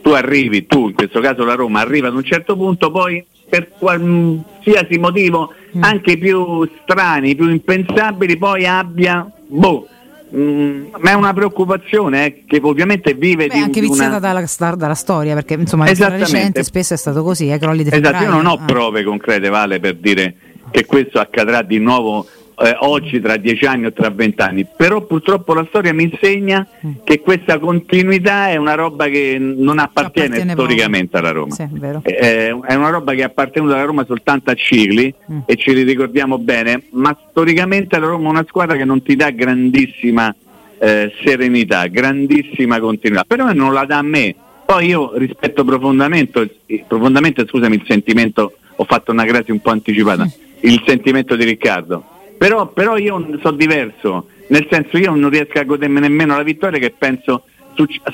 tu 0.00 0.12
arrivi, 0.12 0.64
tu 0.64 0.88
in 0.88 0.94
questo 0.94 1.20
caso 1.20 1.44
la 1.44 1.54
Roma 1.54 1.80
arriva 1.80 2.08
ad 2.08 2.14
un 2.14 2.24
certo 2.24 2.56
punto, 2.56 2.90
poi 2.90 3.22
per 3.46 3.72
qualsiasi 3.78 4.96
motivo, 4.96 5.52
mm. 5.76 5.82
anche 5.82 6.16
più 6.16 6.66
strani, 6.80 7.34
più 7.34 7.50
impensabili, 7.50 8.38
poi 8.38 8.66
abbia 8.66 9.30
boh, 9.48 9.86
Mm, 10.34 10.86
ma 10.98 11.10
è 11.10 11.14
una 11.14 11.32
preoccupazione 11.32 12.26
eh, 12.26 12.44
che 12.48 12.58
ovviamente 12.60 13.14
vive 13.14 13.46
Beh, 13.46 13.54
di 13.54 13.60
anche 13.60 13.80
viziata 13.80 14.16
una... 14.16 14.18
dalla, 14.18 14.74
dalla, 14.74 14.94
storia 14.94 15.34
perché 15.34 15.54
insomma 15.54 15.84
la 15.84 16.08
recente 16.08 16.64
spesso 16.64 16.94
è 16.94 16.96
stato 16.96 17.22
così 17.22 17.48
eh, 17.48 17.58
crolli 17.58 17.84
di 17.84 17.90
esatto, 17.92 18.24
io 18.24 18.30
non 18.30 18.44
ho 18.46 18.54
ah. 18.54 18.64
prove 18.64 19.04
concrete 19.04 19.48
Vale 19.48 19.78
per 19.78 19.94
dire 19.98 20.34
che 20.72 20.84
questo 20.84 21.20
accadrà 21.20 21.62
di 21.62 21.78
nuovo 21.78 22.26
eh, 22.58 22.74
oggi, 22.80 23.20
tra 23.20 23.36
dieci 23.36 23.66
anni 23.66 23.86
o 23.86 23.92
tra 23.92 24.10
vent'anni. 24.10 24.66
Però 24.76 25.02
purtroppo 25.02 25.52
la 25.52 25.64
storia 25.68 25.92
mi 25.92 26.04
insegna 26.04 26.66
mm. 26.86 26.92
che 27.04 27.20
questa 27.20 27.58
continuità 27.58 28.48
è 28.48 28.56
una 28.56 28.74
roba 28.74 29.06
che 29.06 29.36
non 29.38 29.78
appartiene, 29.78 30.28
appartiene 30.36 30.52
storicamente 30.52 31.16
alla 31.18 31.32
Roma. 31.32 31.54
Sì, 31.54 31.68
è, 32.02 32.12
eh, 32.12 32.58
è, 32.66 32.74
una 32.74 32.88
roba 32.88 33.12
che 33.12 33.20
è 33.20 33.24
appartenuta 33.24 33.74
alla 33.74 33.84
Roma 33.84 34.04
soltanto 34.06 34.50
a 34.50 34.54
cicli 34.54 35.12
mm. 35.30 35.40
e 35.44 35.56
ce 35.56 35.72
li 35.72 35.82
ricordiamo 35.82 36.38
bene, 36.38 36.84
ma 36.92 37.16
storicamente 37.28 37.98
la 37.98 38.06
Roma 38.06 38.28
è 38.28 38.30
una 38.30 38.44
squadra 38.48 38.76
che 38.76 38.84
non 38.84 39.02
ti 39.02 39.16
dà 39.16 39.30
grandissima 39.30 40.34
eh, 40.78 41.12
serenità, 41.24 41.86
grandissima 41.86 42.80
continuità, 42.80 43.24
però 43.26 43.52
non 43.52 43.72
la 43.72 43.84
dà 43.84 43.98
a 43.98 44.02
me. 44.02 44.34
Poi 44.64 44.86
io 44.86 45.12
rispetto 45.16 45.62
profondamente, 45.62 46.56
profondamente 46.88 47.46
scusami 47.46 47.76
il 47.76 47.84
sentimento, 47.86 48.56
ho 48.74 48.84
fatto 48.84 49.12
una 49.12 49.24
crasi 49.24 49.52
un 49.52 49.60
po' 49.60 49.70
anticipata, 49.70 50.24
mm. 50.24 50.28
il 50.60 50.82
sentimento 50.84 51.36
di 51.36 51.44
Riccardo. 51.44 52.14
Però, 52.38 52.68
però 52.68 52.96
io 52.96 53.38
sono 53.40 53.56
diverso, 53.56 54.28
nel 54.48 54.66
senso 54.70 54.98
io 54.98 55.14
non 55.14 55.30
riesco 55.30 55.58
a 55.58 55.64
godermi 55.64 56.00
nemmeno 56.00 56.36
la 56.36 56.42
vittoria 56.42 56.78
che 56.78 56.94
penso 56.96 57.44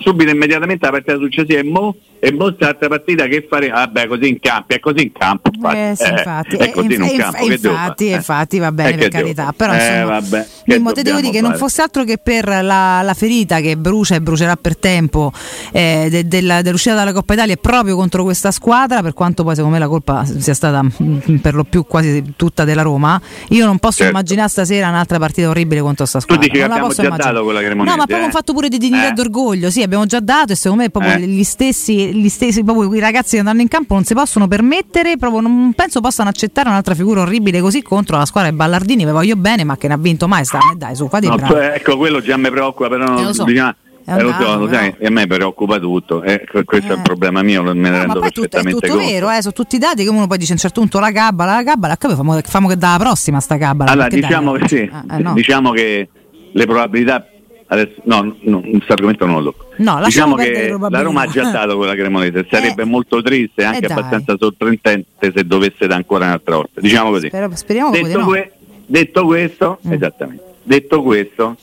subito 0.01 0.31
immediatamente 0.31 0.85
la 0.85 0.93
partita 0.93 1.17
successiva 1.17 1.61
e 1.61 1.65
mo, 1.65 1.97
e 2.25 2.31
mo 2.31 2.55
l'altra 2.57 2.87
partita 2.87 3.27
che 3.27 3.45
fare 3.51 3.69
vabbè 3.69 4.07
così 4.07 4.29
in 4.29 4.39
campo 4.39 4.73
è 4.75 4.79
così 4.79 5.03
in 5.03 5.11
campo 5.11 5.51
infatti, 5.53 5.77
eh, 5.77 5.93
sì, 5.97 6.09
infatti. 6.09 6.55
Eh, 6.55 6.73
in 6.77 7.03
un 7.03 7.17
campo 7.17 7.45
infatti, 7.45 8.11
infatti 8.11 8.59
va 8.61 8.71
bene 8.71 8.97
per 8.97 9.09
carità 9.09 9.53
però 9.57 9.73
eh, 9.73 9.77
insomma, 9.77 10.21
vabbè, 10.21 10.47
Mimmo, 10.67 10.93
te 10.93 11.03
devo 11.03 11.19
dire 11.19 11.33
che 11.33 11.41
non 11.41 11.57
fosse 11.57 11.83
altro 11.83 12.05
che 12.05 12.19
per 12.19 12.47
la, 12.47 13.03
la 13.03 13.15
ferita 13.15 13.59
che 13.59 13.77
brucia 13.77 14.15
e 14.15 14.21
brucerà 14.21 14.55
per 14.55 14.77
tempo 14.77 15.33
eh, 15.73 16.07
de, 16.09 16.29
della, 16.29 16.63
dell'uscita 16.63 16.95
dalla 16.95 17.13
Coppa 17.13 17.33
Italia 17.33 17.57
proprio 17.57 17.97
contro 17.97 18.23
questa 18.23 18.53
squadra 18.53 19.03
per 19.03 19.15
quanto 19.15 19.43
poi 19.43 19.57
secondo 19.57 19.75
me 19.75 19.83
la 19.83 19.89
colpa 19.89 20.25
sia 20.25 20.55
stata 20.55 20.81
mm, 20.81 21.39
per 21.43 21.55
lo 21.55 21.65
più 21.65 21.85
quasi 21.87 22.35
tutta 22.37 22.63
della 22.63 22.83
Roma 22.83 23.21
io 23.49 23.67
non 23.67 23.81
posso 23.81 23.97
certo. 23.97 24.13
immaginare 24.13 24.49
stasera 24.49 24.89
un'altra 24.91 25.19
partita 25.19 25.49
orribile 25.49 25.81
contro 25.81 26.07
questa 26.07 26.21
squadra 26.21 26.45
tu 26.47 26.53
dici 26.53 26.65
che 26.65 26.71
abbiamo 26.71 26.93
già 26.93 27.03
immaginare. 27.03 27.33
dato 27.33 27.45
quella 27.45 27.61
Cremonese 27.61 27.91
no 27.91 27.97
ma 27.97 28.07
proprio 28.07 28.19
eh? 28.19 28.27
un 28.27 28.31
fatto 28.31 28.53
pure 28.53 28.69
di 28.69 28.79
dignità 28.79 29.07
e 29.07 29.09
eh. 29.09 29.13
d'orgoglio 29.13 29.71
sì 29.71 29.83
abbiamo 29.83 30.07
già 30.07 30.21
dato 30.21 30.53
e 30.53 30.55
secondo 30.55 30.85
me 30.85 30.91
proprio 30.91 31.15
eh. 31.15 31.27
gli 31.27 31.43
stessi, 31.43 32.12
gli 32.13 32.29
stessi 32.29 32.63
proprio 32.65 32.89
quei 32.89 33.01
ragazzi 33.01 33.33
che 33.33 33.39
andranno 33.39 33.61
in 33.61 33.69
campo 33.69 33.95
non 33.95 34.05
si 34.05 34.15
possono 34.15 34.49
permettere 34.49 35.17
proprio 35.17 35.41
non 35.41 35.73
penso 35.75 36.01
possano 36.01 36.29
accettare 36.29 36.69
un'altra 36.69 36.95
figura 36.95 37.23
orribile 37.23 37.61
così 37.61 37.83
contro 37.83 38.17
la 38.17 38.27
squadra 38.27 38.51
dei 38.51 38.59
Ballardini 38.59 39.05
vi 39.05 39.11
voglio 39.11 39.37
bene 39.37 39.65
ma 39.65 39.77
che 39.77 39.89
ne 39.89 39.95
ha 39.95 39.99
vinto 39.99 40.29
mai 40.29 40.45
sta 40.45 40.59
dai 40.77 40.95
su 40.95 41.09
fate 41.09 41.29
no, 41.29 41.39
cioè, 41.39 41.73
ecco 41.77 41.97
quello 41.97 42.21
già 42.21 42.37
mi 42.37 42.51
preoccupa 42.51 42.89
però 42.89 43.07
non, 43.07 43.29
eh, 43.29 43.35
so. 43.35 43.45
bisogna 43.45 43.75
eh, 44.05 44.21
lo 44.21 44.33
so, 44.33 44.57
lo 44.57 44.69
sai, 44.69 44.95
e 44.99 45.07
a 45.07 45.11
me 45.11 45.27
preoccupa 45.29 45.79
tutto, 45.79 46.23
eh, 46.25 46.45
questo 46.65 46.91
eh. 46.91 46.95
è 46.95 46.97
il 46.97 47.03
problema 47.03 47.43
mio, 47.43 47.63
me 47.63 47.73
ne 47.73 47.91
no, 47.91 47.99
rendo 47.99 48.21
perfettamente 48.21 48.73
tutto, 48.73 48.87
è 48.87 48.89
tutto 48.91 48.99
vero, 49.01 49.31
eh, 49.31 49.41
sono 49.41 49.53
tutti 49.53 49.77
i 49.77 49.79
dati 49.79 50.03
che 50.03 50.11
uno 50.11 50.27
poi 50.27 50.39
dice 50.39 50.51
a 50.51 50.55
un 50.55 50.61
certo 50.61 50.81
punto 50.81 50.99
la 50.99 51.13
cabala, 51.13 51.55
la 51.55 51.63
cabala, 51.63 51.97
famo, 51.97 52.41
famo 52.43 52.69
che 52.69 52.77
dalla 52.77 52.99
prossima 52.99 53.39
sta 53.39 53.57
cabala. 53.57 53.93
Allora, 53.93 54.09
diciamo 54.09 54.53
dai, 54.53 54.61
che 54.63 54.69
sì, 54.69 54.77
eh, 54.77 54.91
eh, 55.09 55.23
no. 55.23 55.35
diciamo 55.35 55.71
che 55.71 56.09
le 56.53 56.67
probabilità 56.67 57.25
Adesso, 57.73 58.03
no, 58.05 58.37
no, 58.41 58.61
questo 58.61 58.93
argomento 58.93 59.25
non 59.25 59.43
lo 59.43 59.51
tocco. 59.51 59.65
No, 59.77 59.99
diciamo 60.05 60.35
che 60.35 60.77
la 60.79 61.01
Roma 61.01 61.23
ha 61.23 61.27
già 61.27 61.51
dato 61.51 61.79
quella 61.79 61.95
Cremonese, 61.95 62.45
sarebbe 62.51 62.83
eh, 62.83 62.85
molto 62.85 63.23
triste 63.23 63.63
e 63.63 63.65
anche 63.65 63.87
eh 63.87 63.91
abbastanza 63.91 64.37
sorprendente 64.39 65.33
se 65.35 65.47
dovesse 65.47 65.87
da 65.87 65.95
ancora 65.95 66.27
un'altra 66.27 66.57
volta. 66.57 66.83
Diciamo 66.83 67.09
così. 67.09 67.29
Spero, 67.29 67.51
speriamo 67.55 67.91
detto, 67.91 68.19
no. 68.19 68.27
que- 68.27 68.53
detto 68.85 69.25
questo, 69.25 69.79
mm. 69.89 69.93
esattamente. 69.93 70.45
Detto 70.63 71.03
questo, 71.03 71.57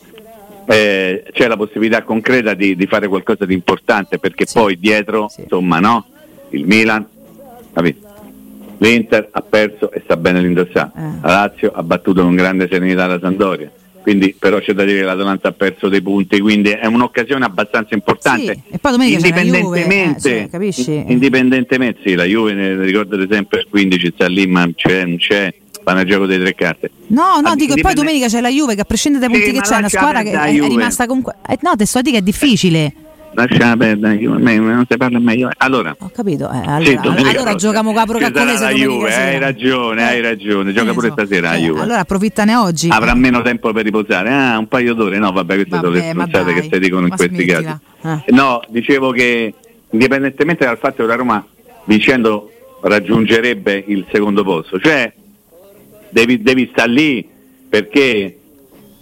eh, 0.65 1.25
c'è 1.31 1.47
la 1.47 1.57
possibilità 1.57 2.01
concreta 2.01 2.55
di, 2.55 2.75
di, 2.75 2.87
fare 2.87 3.07
qualcosa 3.07 3.45
di 3.45 3.53
importante 3.53 4.17
perché 4.17 4.47
sì. 4.47 4.57
poi 4.57 4.79
dietro, 4.79 5.27
sì. 5.29 5.41
insomma, 5.41 5.79
no? 5.79 6.07
Il 6.49 6.65
Milan, 6.65 7.05
capito? 7.71 8.07
L'Inter 8.79 9.29
ha 9.29 9.41
perso 9.41 9.91
e 9.91 10.01
sta 10.03 10.17
bene 10.17 10.41
l'indossato. 10.41 10.97
Eh. 10.97 11.01
La 11.21 11.33
Lazio 11.33 11.71
ha 11.71 11.83
battuto 11.83 12.23
con 12.23 12.33
grande 12.33 12.67
serenità 12.67 13.05
la 13.05 13.19
Sandoria 13.19 13.69
quindi 14.01 14.35
però 14.37 14.59
c'è 14.59 14.73
da 14.73 14.83
dire 14.83 14.99
che 14.99 15.05
l'Atalanta 15.05 15.49
ha 15.49 15.51
perso 15.51 15.89
dei 15.89 16.01
punti, 16.01 16.39
quindi 16.39 16.69
è 16.69 16.85
un'occasione 16.85 17.45
abbastanza 17.45 17.93
importante. 17.93 18.53
Sì, 18.53 18.61
e 18.71 18.79
poi 18.79 18.91
domenica 18.91 19.17
indipendentemente, 19.17 20.29
Juve, 20.29 20.43
eh, 20.43 20.49
capisci? 20.49 21.03
indipendentemente, 21.07 21.99
sì, 22.03 22.15
la 22.15 22.25
Juve 22.25 22.53
ne 22.53 22.81
ricordate 22.81 23.27
sempre 23.29 23.59
il 23.59 23.67
15 23.69 24.11
sta 24.15 24.27
lì 24.27 24.47
ma 24.47 24.69
c'è, 24.73 25.05
non 25.05 25.17
c'è, 25.17 25.53
fanno 25.83 26.01
il 26.01 26.07
gioco 26.07 26.25
delle 26.25 26.43
tre 26.43 26.55
carte. 26.55 26.91
No, 27.07 27.39
no, 27.41 27.55
dico, 27.55 27.75
e 27.75 27.81
poi 27.81 27.93
domenica 27.93 28.27
c'è 28.27 28.41
la 28.41 28.49
Juve 28.49 28.75
che 28.75 28.81
a 28.81 28.85
prescindere 28.85 29.25
dai 29.25 29.33
punti 29.33 29.53
sì, 29.53 29.61
che 29.61 29.67
c'è, 29.67 29.77
una 29.77 29.89
squadra 29.89 30.23
che 30.23 30.31
è, 30.31 30.53
è 30.53 30.67
rimasta 30.67 31.05
comunque... 31.05 31.35
Eh, 31.47 31.57
no, 31.61 31.75
te 31.75 31.85
sto 31.85 31.99
a 31.99 32.01
dire 32.01 32.17
che 32.17 32.21
è 32.21 32.25
difficile 32.25 32.93
lasciamo 33.33 33.77
perdere, 33.77 34.19
non 34.19 34.85
si 34.89 34.97
parla 34.97 35.19
meglio. 35.19 35.49
Allora, 35.57 35.95
ho 35.97 36.09
capito, 36.13 36.49
eh, 36.51 36.57
allora, 36.57 36.83
sì, 36.83 37.27
allora 37.27 37.55
giochiamo 37.55 37.93
Capro 37.93 38.17
Caccolese 38.17 38.63
la 38.63 38.71
Juve, 38.71 39.13
hai 39.13 39.39
ragione, 39.39 40.07
hai 40.07 40.21
ragione, 40.21 40.73
gioca 40.73 40.93
pure 40.93 41.11
stasera 41.11 41.55
eh, 41.55 41.59
Juve. 41.59 41.81
Allora 41.81 41.99
approfittane 41.99 42.55
oggi. 42.55 42.89
Avrà 42.89 43.13
meno 43.13 43.41
tempo 43.41 43.71
per 43.71 43.83
riposare, 43.83 44.31
ah, 44.31 44.57
un 44.57 44.67
paio 44.67 44.93
d'ore, 44.93 45.17
no, 45.17 45.31
vabbè, 45.31 45.55
queste 45.55 45.75
sono 45.75 45.89
le 45.89 46.01
stronzate 46.01 46.53
che 46.53 46.69
si 46.71 46.79
dicono 46.79 47.07
in 47.07 47.15
questi 47.15 47.45
casi. 47.45 47.77
Eh. 48.03 48.23
No, 48.31 48.61
dicevo 48.67 49.11
che 49.11 49.53
indipendentemente 49.91 50.65
dal 50.65 50.77
fatto 50.77 51.03
che 51.03 51.07
la 51.07 51.15
Roma 51.15 51.45
vincendo 51.85 52.51
raggiungerebbe 52.81 53.83
il 53.87 54.05
secondo 54.11 54.43
posto, 54.43 54.79
cioè 54.79 55.11
devi, 56.09 56.41
devi 56.41 56.69
stare 56.71 56.91
lì 56.91 57.27
perché 57.67 58.37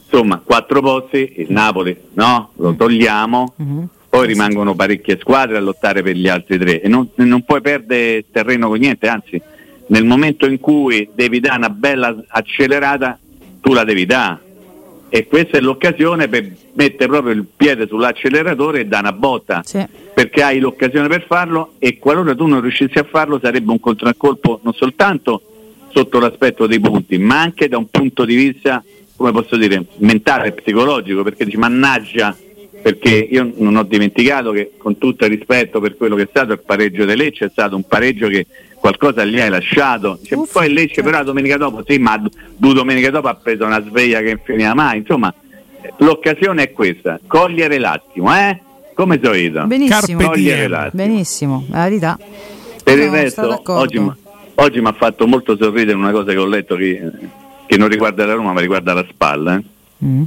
insomma 0.10 0.42
quattro 0.44 0.82
posti, 0.82 1.34
il 1.38 1.48
Napoli 1.50 1.96
no? 2.14 2.52
lo 2.56 2.74
togliamo, 2.76 3.54
mm-hmm 3.62 3.84
poi 4.18 4.28
rimangono 4.28 4.74
parecchie 4.74 5.18
squadre 5.20 5.58
a 5.58 5.60
lottare 5.60 6.02
per 6.02 6.16
gli 6.16 6.28
altri 6.28 6.58
tre. 6.58 6.82
E 6.82 6.88
non, 6.88 7.10
non 7.16 7.44
puoi 7.44 7.62
perdere 7.62 8.26
terreno 8.32 8.68
con 8.68 8.80
niente, 8.80 9.08
anzi 9.08 9.40
nel 9.88 10.06
momento 10.06 10.48
in 10.48 10.60
cui 10.60 11.08
devi 11.14 11.40
dare 11.40 11.58
una 11.58 11.70
bella 11.70 12.16
accelerata 12.28 13.18
tu 13.62 13.74
la 13.74 13.84
devi 13.84 14.06
dare. 14.06 14.46
E 15.10 15.28
questa 15.28 15.58
è 15.58 15.62
l'occasione 15.62 16.28
per 16.28 16.52
mettere 16.74 17.08
proprio 17.08 17.34
il 17.34 17.46
piede 17.56 17.88
sull'acceleratore 17.88 18.82
e 18.82 18.86
dare 18.86 19.08
una 19.08 19.14
botta. 19.14 19.62
Sì. 19.64 19.86
perché 20.14 20.42
hai 20.42 20.60
l'occasione 20.60 21.08
per 21.08 21.26
farlo 21.28 21.74
e 21.78 22.00
qualora 22.00 22.34
tu 22.34 22.48
non 22.48 22.60
riuscissi 22.60 22.98
a 22.98 23.04
farlo 23.04 23.40
sarebbe 23.40 23.70
un 23.70 23.80
contraccolpo 23.80 24.62
non 24.64 24.74
soltanto 24.74 25.42
sotto 25.94 26.20
l'aspetto 26.20 26.66
dei 26.66 26.80
punti 26.80 27.20
ma 27.20 27.40
anche 27.40 27.68
da 27.68 27.78
un 27.78 27.88
punto 27.88 28.26
di 28.26 28.36
vista 28.36 28.84
come 29.16 29.32
posso 29.32 29.56
dire 29.58 29.86
mentale 29.98 30.48
e 30.48 30.52
psicologico 30.54 31.22
perché 31.22 31.46
dici 31.46 31.58
mannaggia 31.58 32.36
perché 32.82 33.10
io 33.10 33.52
non 33.56 33.76
ho 33.76 33.84
dimenticato 33.84 34.52
che 34.52 34.74
con 34.78 34.98
tutto 34.98 35.26
il 35.26 35.32
rispetto 35.32 35.80
per 35.80 35.98
quello 35.98 36.16
che 36.16 36.24
è 36.24 36.28
stato 36.30 36.54
il 36.54 36.60
pareggio 36.60 37.06
di 37.06 37.16
Lecce 37.16 37.46
è 37.46 37.50
stato 37.50 37.76
un 37.76 37.84
pareggio 37.84 38.28
che 38.28 38.46
qualcosa 38.76 39.26
gli 39.26 39.40
hai 39.40 39.50
lasciato. 39.50 40.20
Cioè, 40.24 40.40
poi 40.52 40.72
Lecce 40.72 41.02
però 41.02 41.24
domenica 41.24 41.58
dopo 41.58 41.84
sì 41.86 41.98
ma 41.98 42.22
due 42.56 42.74
domeniche 42.74 43.10
dopo 43.10 43.28
ha 43.28 43.36
preso 43.36 43.66
una 43.66 43.84
sveglia 43.84 44.20
che 44.20 44.34
non 44.36 44.42
finiva 44.44 44.74
mai. 44.74 45.00
Insomma 45.00 45.34
l'occasione 45.98 46.64
è 46.64 46.72
questa. 46.72 47.20
Cogliere 47.26 47.78
l'attimo 47.80 48.34
eh? 48.36 48.62
come 48.94 49.20
solito 49.22 49.66
benissimo. 49.66 50.30
Cogliere 50.30 50.68
l'attimo. 50.68 51.04
Benissimo. 51.04 51.66
La 51.70 51.84
verità. 51.84 52.18
Per 52.84 52.98
il 52.98 53.10
resto 53.10 53.62
oggi, 53.66 54.02
oggi 54.56 54.82
mi 54.82 54.88
ha 54.88 54.94
fatto 54.94 55.28
molto 55.28 55.58
sorridere 55.58 55.98
una 55.98 56.12
cosa 56.12 56.32
che 56.32 56.38
ho 56.38 56.46
letto 56.46 56.76
che, 56.76 57.02
che 57.66 57.78
non 57.78 57.90
riguarda 57.90 58.26
la 58.26 58.34
Roma 58.34 58.54
ma 58.54 58.62
riguarda 58.62 58.94
la 58.94 59.06
spalla 59.10 59.56
eh? 59.56 59.64
mm 60.06 60.24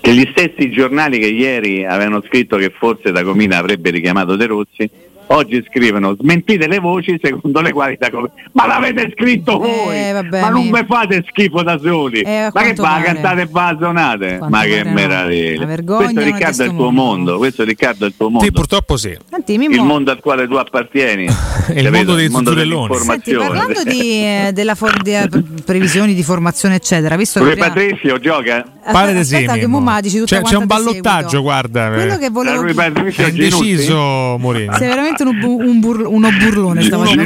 che 0.00 0.14
gli 0.14 0.26
stessi 0.30 0.70
giornali 0.70 1.18
che 1.18 1.28
ieri 1.28 1.84
avevano 1.84 2.22
scritto 2.26 2.56
che 2.56 2.70
forse 2.70 3.12
da 3.12 3.22
Comina 3.22 3.58
avrebbe 3.58 3.90
richiamato 3.90 4.36
De 4.36 4.46
Rossi 4.46 4.90
oggi 5.32 5.64
scrivono 5.68 6.16
smentite 6.18 6.66
le 6.66 6.78
voci 6.78 7.18
secondo 7.22 7.60
le 7.60 7.72
quali 7.72 7.96
da 7.98 8.10
come 8.10 8.30
ma 8.52 8.66
l'avete 8.66 9.12
scritto 9.14 9.58
voi? 9.58 9.96
eh, 9.96 10.12
vabbè, 10.12 10.40
ma 10.40 10.48
non 10.48 10.68
mi 10.68 10.84
fate 10.86 11.24
schifo 11.28 11.62
da 11.62 11.78
soli. 11.78 12.20
Eh, 12.20 12.50
ma 12.52 12.62
che 12.62 12.74
fa 12.74 13.00
cantate 13.02 13.42
e 13.42 13.48
va 13.50 13.76
suonate 13.78 14.38
ma 14.48 14.62
che 14.62 14.84
meraviglia. 14.84 15.66
Questo 15.66 16.20
Riccardo 16.20 16.62
è 16.62 16.66
il 16.66 16.74
tuo 16.74 16.90
mondo 16.90 17.38
questo 17.38 17.64
Riccardo 17.64 18.04
è 18.04 18.08
il 18.08 18.14
tuo 18.16 18.28
mondo. 18.28 18.44
sì 18.44 18.52
purtroppo 18.52 18.96
sì. 18.96 19.16
Senti, 19.28 19.54
il 19.54 19.82
mondo 19.82 20.10
al 20.10 20.20
quale 20.20 20.46
tu 20.46 20.54
appartieni. 20.54 21.28
Il 21.70 21.88
mondo 21.90 22.14
dei 22.14 22.28
zuzzurelloni 22.28 22.96
Senti, 22.96 23.32
parlando 23.32 23.82
di, 23.84 24.24
eh, 24.24 24.50
della 24.52 24.74
for- 24.74 25.02
di, 25.02 25.14
eh, 25.14 25.28
previsioni 25.64 26.14
di 26.14 26.22
formazione 26.24 26.74
eccetera 26.74 27.14
visto 27.16 27.42
che 27.42 27.52
prima... 27.52 27.66
Patrizio 27.66 28.18
gioca? 28.18 28.64
Pare 28.90 29.14
di 29.14 29.24
sì 29.24 29.36
che 29.36 30.24
c'è, 30.24 30.42
c'è 30.42 30.56
un 30.56 30.66
ballottaggio 30.66 31.42
guarda 31.42 31.90
quello 31.90 32.18
che 32.18 32.30
volevo 32.30 32.64
è 32.66 33.28
indeciso 33.28 34.36
Mourinho. 34.38 34.74
Sei 34.74 34.88
veramente 35.24 35.46
uno, 35.46 35.56
un 35.56 35.80
bur, 35.80 36.06
uno 36.06 36.28
burlone 36.30 36.82
stamattina. 36.82 37.22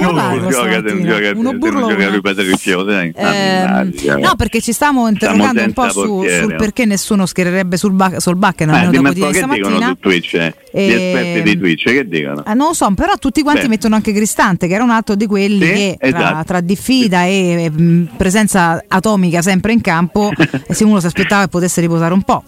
Uno 1.34 1.52
burlone. 1.54 3.12
Eh, 3.14 4.16
no, 4.20 4.34
perché 4.36 4.60
ci 4.60 4.72
stiamo 4.72 5.08
interrogando 5.08 5.62
un 5.62 5.72
po' 5.72 5.90
su, 5.90 6.24
sul 6.24 6.54
perché 6.56 6.84
nessuno 6.84 7.26
schiererebbe 7.26 7.76
sul, 7.76 7.92
ba- 7.92 8.20
sul 8.20 8.36
Bakken 8.36 8.70
almeno 8.70 9.02
dopo 9.02 9.28
di 9.28 9.34
stamattina. 9.34 9.86
Su 9.88 9.98
Twitch, 10.00 10.34
eh? 10.34 10.54
Gli 10.72 10.92
esperti 10.92 11.42
di 11.42 11.58
Twitch 11.58 11.84
che 11.84 12.08
dicono? 12.08 12.44
Eh, 12.44 12.54
non 12.54 12.68
lo 12.68 12.74
so, 12.74 12.90
però 12.94 13.12
tutti 13.18 13.42
quanti 13.42 13.62
Beh. 13.62 13.68
mettono 13.68 13.94
anche 13.94 14.12
Cristante, 14.12 14.66
che 14.66 14.74
era 14.74 14.82
un 14.82 14.90
altro 14.90 15.14
di 15.14 15.26
quelli 15.26 15.66
sì, 15.66 15.72
che 15.72 15.96
tra, 15.98 16.08
esatto. 16.08 16.44
tra, 16.44 16.60
diffida 16.60 17.24
e 17.24 17.70
presenza 18.16 18.82
atomica 18.86 19.42
sempre 19.42 19.72
in 19.72 19.80
campo, 19.80 20.32
se 20.68 20.84
uno 20.84 21.00
si 21.00 21.06
aspettava 21.06 21.42
che 21.42 21.48
potesse 21.48 21.80
riposare 21.80 22.12
un 22.12 22.22
po'. 22.22 22.42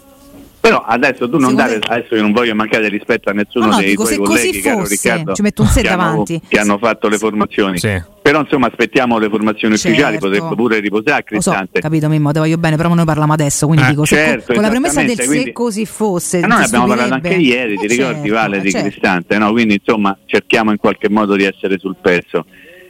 Però 0.66 0.82
adesso 0.85 1.28
tu 1.28 1.38
non 1.38 1.54
dare, 1.54 1.78
adesso 1.80 2.16
io 2.16 2.23
non 2.23 2.32
voglio 2.32 2.52
mancare 2.56 2.88
rispetto 2.88 3.30
a 3.30 3.32
nessuno 3.32 3.66
no, 3.66 3.70
no, 3.73 3.78
dei 3.78 3.90
dico, 3.90 4.02
tuoi 4.04 4.16
colleghi, 4.16 4.61
caro 4.61 4.85
Riccardo, 4.85 5.32
ci 5.35 5.42
metto 5.42 5.62
un 5.62 5.68
set 5.68 5.82
che, 5.82 5.88
davanti. 5.88 6.32
Hanno, 6.35 6.42
che 6.49 6.58
hanno 6.58 6.78
fatto 6.78 7.08
le 7.08 7.18
formazioni. 7.18 7.78
Sì. 7.78 8.02
Però 8.20 8.40
insomma 8.40 8.66
aspettiamo 8.66 9.18
le 9.18 9.28
formazioni 9.28 9.76
Certo. 9.76 9.88
ufficiali, 9.96 10.18
potrebbe 10.18 10.54
pure 10.56 10.80
riposare 10.80 11.25
Lo 11.28 11.40
so, 11.40 11.50
Cristante. 11.50 11.80
capito 11.80 12.08
Mimmo, 12.08 12.32
te 12.32 12.40
voglio 12.40 12.58
bene, 12.58 12.75
però 12.76 12.92
noi 12.92 13.04
parliamo 13.04 13.32
adesso, 13.32 13.66
quindi 13.66 13.85
Eh, 13.87 13.90
dico, 13.90 14.04
certo, 14.04 14.46
co- 14.49 14.52
con 14.54 14.62
la 14.62 14.68
premessa 14.68 15.00
del 15.00 15.11
esattamente, 15.11 15.23
se 15.23 15.28
quindi- 15.28 15.52
così 15.52 15.87
fosse, 15.87 16.40
Ma 16.40 16.46
noi 16.49 16.58
ti 16.58 16.64
abbiamo 16.64 16.87
parlato 16.88 17.14
anche 17.14 17.35
ieri, 17.35 17.76
ti 17.78 17.85
Eh, 17.85 17.88
ricordi 17.88 18.14
certo, 18.28 18.35
Vale 18.35 18.56
eh, 18.56 18.61
di 18.62 18.70
certo. 18.73 18.88
Cristante, 18.88 19.38
no? 19.38 19.52
Quindi 19.52 19.75
insomma 19.75 20.18
cerchiamo 20.26 20.73
in 20.73 20.78
qualche 20.78 21.08
modo 21.08 21.37
di 21.37 21.44
essere 21.44 21.78
sul 21.78 21.94
pezzo. 22.00 22.44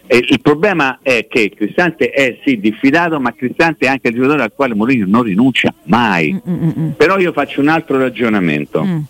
E 0.08 0.24
il 0.28 0.40
problema 0.40 1.00
è 1.02 1.26
che 1.28 1.52
Cristante 1.54 2.10
è 2.10 2.38
sì 2.44 2.58
diffidato, 2.58 3.18
ma 3.18 3.34
Cristante 3.34 3.86
è 3.86 3.88
anche 3.88 4.08
il 4.08 4.14
giocatore 4.14 4.42
al 4.42 4.52
quale 4.54 4.74
Mourinho 4.74 5.06
non 5.08 5.22
rinuncia 5.22 5.74
mai. 5.84 6.32
Mm, 6.32 6.52
mm, 6.52 6.70
mm, 6.78 6.88
Però 6.90 7.18
io 7.18 7.32
faccio 7.32 7.60
un 7.60 7.68
altro 7.68 7.98
ragionamento 7.98 8.84
mm. 8.84 9.00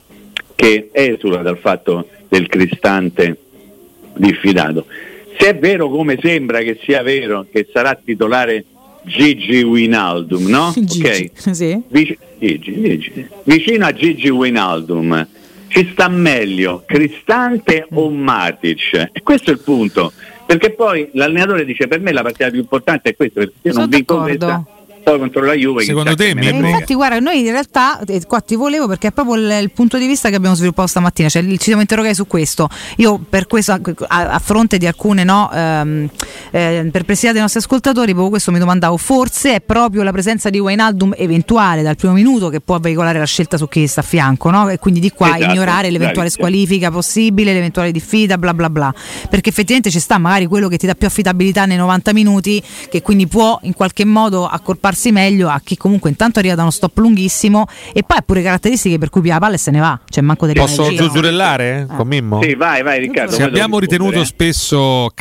che 0.55 0.89
esula 0.93 1.43
dal 1.43 1.59
fatto 1.59 2.09
del 2.29 2.47
Cristante 2.47 3.37
diffidato. 4.17 4.87
Se 5.39 5.51
è 5.51 5.59
vero 5.59 5.91
come 5.91 6.19
sembra 6.21 6.61
che 6.61 6.79
sia 6.83 7.03
vero 7.03 7.47
che 7.51 7.69
sarà 7.71 7.95
titolare 8.03 8.65
Gigi 9.03 9.63
Winaldum, 9.63 10.47
no? 10.47 10.73
Gigi, 10.81 11.31
Ok. 11.35 11.55
sì. 11.55 11.83
Vic- 11.89 12.19
Gigi, 12.39 12.81
Gigi. 12.81 13.29
Vicino 13.45 13.85
a 13.85 13.93
Gigi 13.93 14.31
Winaldum 14.31 15.27
ci 15.69 15.89
sta 15.93 16.09
meglio 16.09 16.85
Cristante 16.87 17.87
o 17.91 18.09
Matic? 18.09 19.11
E 19.13 19.23
questo 19.23 19.51
è 19.51 19.53
il 19.55 19.61
punto. 19.61 20.13
Perché 20.47 20.71
poi 20.71 21.09
l'allenatore 21.13 21.65
dice 21.65 21.89
per 21.89 22.01
me 22.01 22.13
la 22.13 22.23
partita 22.23 22.49
più 22.51 22.61
importante 22.61 23.11
è 23.11 23.17
questa, 23.17 23.41
perché 23.41 23.55
se 23.63 23.73
non 23.73 23.89
vinco 23.89 24.21
questa, 24.21 24.65
poi 25.11 25.19
contro 25.21 25.45
la 25.45 25.53
Juve 25.53 25.85
Secondo 25.85 26.17
te, 26.17 26.27
che 26.29 26.35
me 26.35 26.41
E 26.41 26.45
Mimmo? 26.47 26.59
frega. 26.59 26.75
infatti, 26.75 26.95
guarda, 26.95 27.19
noi 27.21 27.39
in 27.39 27.51
realtà 27.53 28.01
eh, 28.05 28.23
qua 28.27 28.41
ti 28.41 28.57
volevo 28.57 28.89
perché 28.89 29.09
è 29.09 29.13
proprio 29.13 29.37
il, 29.37 29.59
il 29.63 29.71
punto 29.71 29.99
di 29.99 30.07
vista 30.09 30.31
che 30.31 30.35
abbiamo 30.35 30.57
sviluppato 30.57 30.89
stamattina, 30.89 31.29
cioè 31.29 31.45
ci 31.47 31.57
siamo 31.61 31.81
interrogati 31.81 32.15
su 32.17 32.27
questo. 32.27 32.69
Io 32.97 33.19
per 33.19 33.47
questo, 33.47 33.71
a, 33.73 33.81
a 34.31 34.39
fronte 34.41 34.79
di 34.79 34.87
alcune 34.89 35.23
no, 35.23 35.49
ehm, 35.53 36.09
eh, 36.51 36.89
perplessità 36.91 37.31
dei 37.31 37.41
nostri 37.41 37.61
ascoltatori, 37.61 38.07
proprio 38.11 38.31
questo 38.31 38.51
mi 38.51 38.59
domandavo, 38.59 38.97
forse 38.97 39.55
è 39.55 39.61
proprio 39.61 40.03
la 40.03 40.11
presenza 40.11 40.51
di 40.51 40.59
Wijnaldum 40.59 41.15
eventuale 41.17 41.83
dal 41.83 41.95
primo 41.95 42.15
minuto 42.15 42.49
che 42.49 42.61
può 42.61 42.81
veicolare 42.81 43.21
la 43.21 43.27
scelta 43.27 43.57
su 43.59 43.69
chi 43.69 43.87
sta 43.87 44.01
a 44.01 44.05
fianco, 44.05 44.51
no? 44.51 44.69
E 44.71 44.79
quindi 44.81 44.99
di 44.99 45.11
qua 45.13 45.37
Esatto, 45.37 45.53
ignorare 45.53 45.91
l'eventuale 45.91 46.31
bravissima. 46.31 46.47
squalifica 46.49 46.91
possibile, 46.91 47.53
l'eventuale 47.53 47.93
diffida, 47.93 48.39
bla 48.39 48.53
bla 48.55 48.71
bla. 48.71 48.93
Perché 49.31 49.51
effettivamente 49.51 49.91
ci 49.91 50.01
sta 50.01 50.19
magari 50.19 50.47
quello 50.47 50.67
che 50.67 50.79
ti 50.79 50.87
dà 50.87 50.97
più 50.97 51.07
affidabilità 51.07 51.65
nei 51.65 51.77
90 51.77 52.13
minuti, 52.13 52.61
che 52.89 53.03
quindi 53.03 53.29
può 53.29 53.57
in 53.63 53.73
qualche 53.75 54.05
modo 54.05 54.47
accorparsi 54.49 54.95
meglio 55.13 55.49
a 55.49 55.61
chi 55.63 55.77
comunque 55.77 56.11
intanto 56.11 56.39
arriva 56.39 56.55
da 56.55 56.63
uno 56.63 56.71
stop 56.71 56.97
lunghissimo 56.99 57.67
e 57.93 58.03
poi 58.03 58.19
ha 58.19 58.23
pure 58.23 58.43
caratteristiche 58.43 58.99
per 58.99 59.11
cui 59.11 59.21
pia 59.21 59.35
la 59.35 59.41
palla 59.41 59.55
e 59.55 59.59
se 59.59 59.71
ne 59.71 59.81
va. 59.81 59.99
Cioè 60.09 60.23
manco 60.23 60.47
delle 60.47 60.61
Posso 60.61 60.83
energie, 60.83 61.01
no? 61.01 61.07
giugiurellare 61.07 61.87
con 61.95 62.07
Mimmo? 62.09 62.43
Sì, 62.43 62.55
vai, 62.55 62.83
vai 62.83 62.99
Riccardo. 63.01 63.33
Se 63.33 63.43
abbiamo 63.43 63.79
ritenuto 63.79 64.21
eh. 64.21 64.25
spesso 64.25 65.13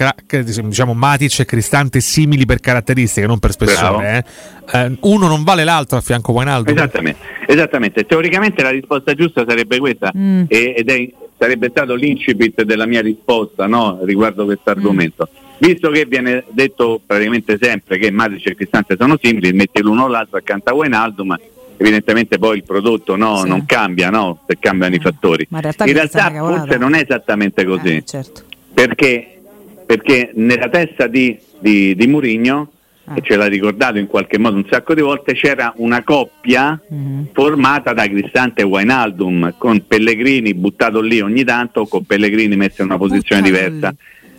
diciamo 0.63 0.93
Matic 0.93 1.39
e 1.39 1.45
Cristante 1.45 1.99
simili 1.99 2.45
per 2.45 2.59
caratteristiche, 2.59 3.27
non 3.27 3.39
per 3.39 3.51
spessore, 3.51 4.25
eh, 4.71 4.79
eh, 4.79 4.97
uno 5.01 5.27
non 5.27 5.43
vale 5.43 5.63
l'altro 5.63 5.97
a 5.97 6.01
fianco 6.01 6.31
a 6.31 6.35
Wijnaldum? 6.35 6.75
Esattamente, 6.75 7.19
esattamente. 7.47 8.05
Teoricamente 8.05 8.63
la 8.63 8.69
risposta 8.69 9.13
giusta 9.13 9.43
sarebbe 9.47 9.79
questa 9.79 10.11
Mm. 10.15 10.43
e- 10.47 10.73
ed 10.77 10.89
è, 10.89 11.09
sarebbe 11.37 11.69
stato 11.69 11.95
l'incipit 11.95 12.63
della 12.63 12.85
mia 12.85 13.01
risposta 13.01 13.67
no, 13.67 13.99
riguardo 14.03 14.45
questo 14.45 14.69
argomento. 14.69 15.27
Visto 15.57 15.89
che 15.89 16.05
viene 16.05 16.43
detto 16.51 17.01
praticamente 17.05 17.57
sempre 17.61 17.97
che 17.97 18.11
Matic 18.11 18.45
e 18.47 18.55
Cristante 18.55 18.95
sono 18.99 19.17
simili, 19.21 19.53
metti 19.53 19.81
l'uno 19.81 20.03
o 20.03 20.07
l'altro 20.07 20.37
accanto 20.37 20.69
a 20.69 20.73
Wijnaldum, 20.73 21.35
evidentemente 21.77 22.37
poi 22.37 22.57
il 22.57 22.63
prodotto 22.63 23.15
no, 23.15 23.37
Sì. 23.37 23.47
non 23.47 23.65
cambia 23.65 24.09
no, 24.09 24.41
se 24.47 24.57
cambiano 24.59 24.95
i 24.95 24.99
fattori. 24.99 25.45
Ma 25.49 25.57
in 25.57 25.63
realtà 25.63 25.85
in 25.85 25.93
realtà 25.93 26.29
forse 26.31 26.77
non 26.77 26.93
è 26.93 27.01
esattamente 27.01 27.63
così 27.63 27.95
Eh, 27.95 28.03
certo. 28.05 28.41
perché, 28.73 29.39
perché 29.85 30.31
nella 30.33 30.67
testa 30.69 31.07
di, 31.07 31.37
di, 31.59 31.95
di 31.95 32.07
Murigno, 32.07 32.69
Ah. 33.07 33.13
e 33.17 33.21
ce 33.21 33.35
l'ha 33.35 33.45
ricordato 33.45 33.99
in 33.99 34.07
qualche 34.07 34.39
modo 34.39 34.55
un 34.55 34.65
sacco 34.67 34.95
di 34.95 35.01
volte, 35.01 35.33
c'era 35.35 35.71
una 35.77 36.03
coppia 36.03 36.79
Mhm. 36.89 37.27
formata 37.33 37.93
da 37.93 38.07
Cristante 38.07 38.61
e 38.61 38.65
Wijnaldum, 38.65 39.53
con 39.59 39.85
Pellegrini 39.85 40.55
buttato 40.55 41.01
lì 41.01 41.21
ogni 41.21 41.43
tanto, 41.43 41.85
con 41.85 42.03
Pellegrini 42.03 42.55
messo 42.55 42.81
in 42.81 42.87
una 42.87 42.97
posizione 42.97 43.43
Buttato 43.43 43.63
diversa. 43.67 43.95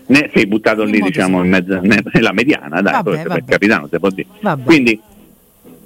Ne, 0.09 0.31
sì, 0.35 0.47
buttato 0.47 0.83
In 0.83 0.91
lì 0.91 1.01
diciamo 1.01 1.43
in 1.43 1.51
mezzo, 1.51 1.81
ne- 1.83 2.03
nella 2.13 2.33
mediana, 2.33 2.81
dai, 2.81 2.93
Vabbè, 2.93 3.03
forse 3.11 3.23
per 3.23 3.29
vabbè. 3.41 3.51
capitano 3.51 3.89
si 3.91 3.99
può 3.99 4.11
dire. 4.11 4.29
Vabbè. 4.41 4.63
Quindi 4.63 5.01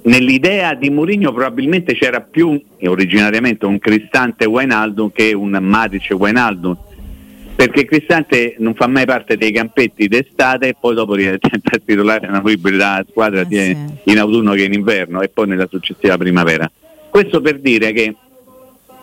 nell'idea 0.02 0.74
di 0.74 0.90
Mourinho 0.90 1.32
probabilmente 1.32 1.94
c'era 1.94 2.20
più 2.20 2.60
originariamente 2.84 3.66
un 3.66 3.78
Cristante 3.78 4.44
Wijnaldum 4.46 5.10
che 5.12 5.32
un 5.34 5.58
Matic 5.60 6.14
Wijnaldum 6.18 6.76
perché 7.54 7.84
Cristante 7.84 8.54
non 8.58 8.74
fa 8.74 8.86
mai 8.86 9.04
parte 9.04 9.36
dei 9.36 9.52
campetti 9.52 10.08
d'estate 10.08 10.68
e 10.68 10.76
poi 10.78 10.94
dopo 10.94 11.14
diventa 11.16 11.48
titolare 11.84 12.26
una 12.26 12.42
ibrida 12.46 13.04
squadra 13.10 13.42
Eh, 13.42 13.46
sì. 14.04 14.10
in 14.10 14.18
autunno 14.18 14.52
che 14.52 14.64
in 14.64 14.72
inverno 14.72 15.20
e 15.20 15.28
poi 15.28 15.46
nella 15.48 15.66
successiva 15.70 16.16
primavera. 16.16 16.70
Questo 17.10 17.40
per 17.42 17.58
dire 17.58 17.92
che 17.92 18.14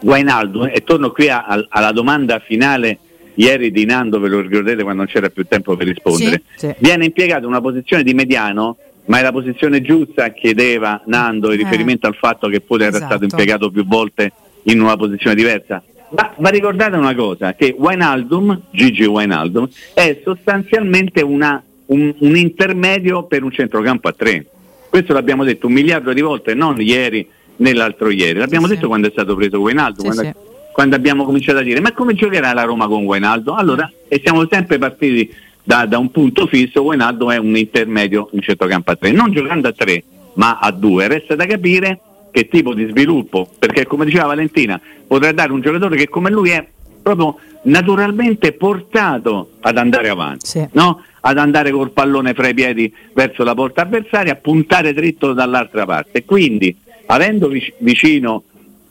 Wijnaldum, 0.01 0.69
e 0.73 0.83
torno 0.83 1.11
qui 1.11 1.29
a- 1.29 1.43
al- 1.45 1.67
alla 1.69 1.91
domanda 1.91 2.39
finale 2.39 2.97
ieri 3.37 3.71
di 3.71 3.85
Nando, 3.85 4.19
ve 4.19 4.29
lo 4.29 4.41
ricordate 4.41 4.83
quando 4.83 5.03
non 5.03 5.11
c'era 5.11 5.29
più 5.29 5.45
tempo 5.47 5.75
per 5.75 5.87
rispondere, 5.87 6.41
Sì, 6.55 6.67
sì. 6.67 6.75
viene 6.79 7.05
impiegato 7.05 7.41
in 7.43 7.49
una 7.49 7.61
posizione 7.61 8.03
di 8.03 8.13
mediano, 8.13 8.77
ma 9.05 9.19
è 9.19 9.21
la 9.21 9.31
posizione 9.31 9.81
giusta, 9.81 10.29
chiedeva 10.29 11.01
Nando, 11.05 11.51
in 11.53 11.59
Eh. 11.59 11.63
riferimento 11.63 12.07
al 12.07 12.15
fatto 12.15 12.47
che 12.49 12.61
pure 12.61 12.85
era 12.85 12.95
Esatto. 12.97 13.05
stato 13.15 13.23
impiegato 13.23 13.69
più 13.71 13.85
volte 13.85 14.31
in 14.63 14.81
una 14.81 14.97
posizione 14.97 15.35
diversa. 15.35 15.81
Ma 16.09 16.33
va 16.37 16.49
ricordata 16.49 16.97
una 16.97 17.13
cosa, 17.15 17.53
che 17.53 17.75
Wijnaldum, 17.77 18.61
Gigi 18.71 19.05
Wijnaldum, 19.05 19.67
è 19.93 20.19
sostanzialmente 20.23 21.21
una- 21.21 21.61
un, 21.87 22.13
un 22.19 22.35
intermedio 22.35 23.23
per 23.23 23.43
un 23.43 23.51
centrocampo 23.51 24.07
a 24.07 24.13
tre. 24.13 24.45
Questo 24.89 25.13
l'abbiamo 25.13 25.43
detto 25.43 25.67
un 25.67 25.73
miliardo 25.73 26.11
di 26.13 26.21
volte, 26.21 26.53
non 26.53 26.79
ieri 26.81 27.27
né 27.57 27.73
l'altro 27.73 28.09
ieri. 28.09 28.39
L'abbiamo 28.39 28.65
Sì, 28.65 28.71
detto 28.73 28.83
sì. 28.83 28.87
quando 28.87 29.07
è 29.07 29.11
stato 29.11 29.35
preso 29.35 29.59
Wijnaldum, 29.59 30.09
Sì, 30.09 30.15
quando. 30.15 30.56
Quando 30.77 30.95
abbiamo 30.95 31.23
cominciato 31.25 31.57
a 31.57 31.61
dire 31.63 31.79
ma 31.79 31.91
come 31.91 32.13
giocherà 32.13 32.53
la 32.53 32.61
Roma 32.61 32.85
con 32.85 33.03
Wijnaldum? 33.03 33.57
Allora, 33.57 33.91
e 34.07 34.21
siamo 34.23 34.45
sempre 34.47 34.77
partiti 34.77 35.27
da, 35.63 35.87
da 35.87 35.97
un 35.97 36.11
punto 36.11 36.45
fisso, 36.45 36.83
Wijnaldum 36.83 37.31
è 37.31 37.37
un 37.37 37.57
intermedio 37.57 38.29
in 38.33 38.41
centrocampo 38.43 38.91
a 38.91 38.95
tre, 38.95 39.09
non 39.11 39.31
giocando 39.31 39.67
a 39.69 39.71
tre 39.71 40.03
ma 40.33 40.59
a 40.59 40.69
due. 40.69 41.07
Resta 41.07 41.33
da 41.33 41.47
capire 41.47 41.99
che 42.29 42.47
tipo 42.47 42.75
di 42.75 42.85
sviluppo, 42.91 43.49
perché 43.57 43.87
come 43.87 44.05
diceva 44.05 44.27
Valentina, 44.27 44.79
potrà 45.07 45.31
dare 45.31 45.51
un 45.51 45.61
giocatore 45.61 45.95
che 45.97 46.09
come 46.09 46.29
lui 46.29 46.51
è 46.51 46.63
proprio 47.01 47.39
naturalmente 47.63 48.51
portato 48.51 49.53
ad 49.61 49.79
andare 49.79 50.09
avanti, 50.09 50.45
Sì. 50.45 50.67
no? 50.73 51.01
ad 51.21 51.39
andare 51.39 51.71
col 51.71 51.89
pallone 51.89 52.35
fra 52.35 52.49
i 52.49 52.53
piedi 52.53 52.93
verso 53.15 53.43
la 53.43 53.55
porta 53.55 53.81
avversaria, 53.81 54.33
a 54.33 54.35
puntare 54.35 54.93
dritto 54.93 55.33
dall'altra 55.33 55.85
parte. 55.87 56.23
Quindi, 56.23 56.75
avendo 57.07 57.47
vic- 57.47 57.73
vicino 57.79 58.43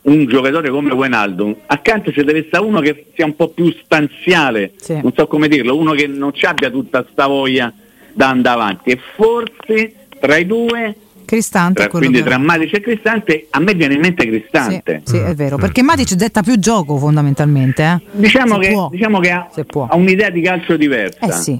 un 0.07 0.25
giocatore 0.25 0.69
come 0.69 0.93
Wijnaldum, 0.93 1.55
accanto 1.65 2.11
ci 2.11 2.23
deve 2.23 2.45
stare 2.47 2.63
uno 2.63 2.79
che 2.79 3.07
sia 3.15 3.25
un 3.25 3.35
po' 3.35 3.49
più 3.49 3.73
stanziale, 3.83 4.71
Sì. 4.77 4.99
non 5.01 5.11
so 5.15 5.27
come 5.27 5.47
dirlo, 5.47 5.77
uno 5.77 5.91
che 5.93 6.07
non 6.07 6.33
ci 6.33 6.45
abbia 6.45 6.69
tutta 6.69 7.05
sta 7.11 7.27
voglia 7.27 7.73
da 8.13 8.29
andare 8.29 8.55
avanti 8.59 8.89
e 8.91 8.99
forse 9.15 9.93
tra 10.19 10.37
i 10.37 10.45
due 10.45 10.95
Cristante 11.25 11.81
tra, 11.81 11.89
quindi 11.89 12.23
tra 12.23 12.37
Matic 12.37 12.75
e 12.75 12.79
Cristante 12.79 13.47
a 13.49 13.59
me 13.59 13.73
viene 13.73 13.95
in 13.95 13.99
mente 13.99 14.23
Sì, 14.23 14.29
Cristante 14.29 15.01
sì, 15.03 15.17
è 15.17 15.35
vero, 15.35 15.57
perché 15.57 15.83
Matic 15.83 16.13
detta 16.13 16.41
più 16.41 16.57
gioco 16.57 16.97
fondamentalmente. 16.97 17.83
Eh? 17.83 18.01
diciamo, 18.11 18.57
che, 18.59 18.73
diciamo 18.91 19.19
che 19.19 19.31
ha, 19.31 19.49
ha 19.89 19.95
un'idea 19.97 20.29
di 20.29 20.41
calcio 20.41 20.77
diversa 20.77 21.19
Eh 21.19 21.31
sì. 21.33 21.59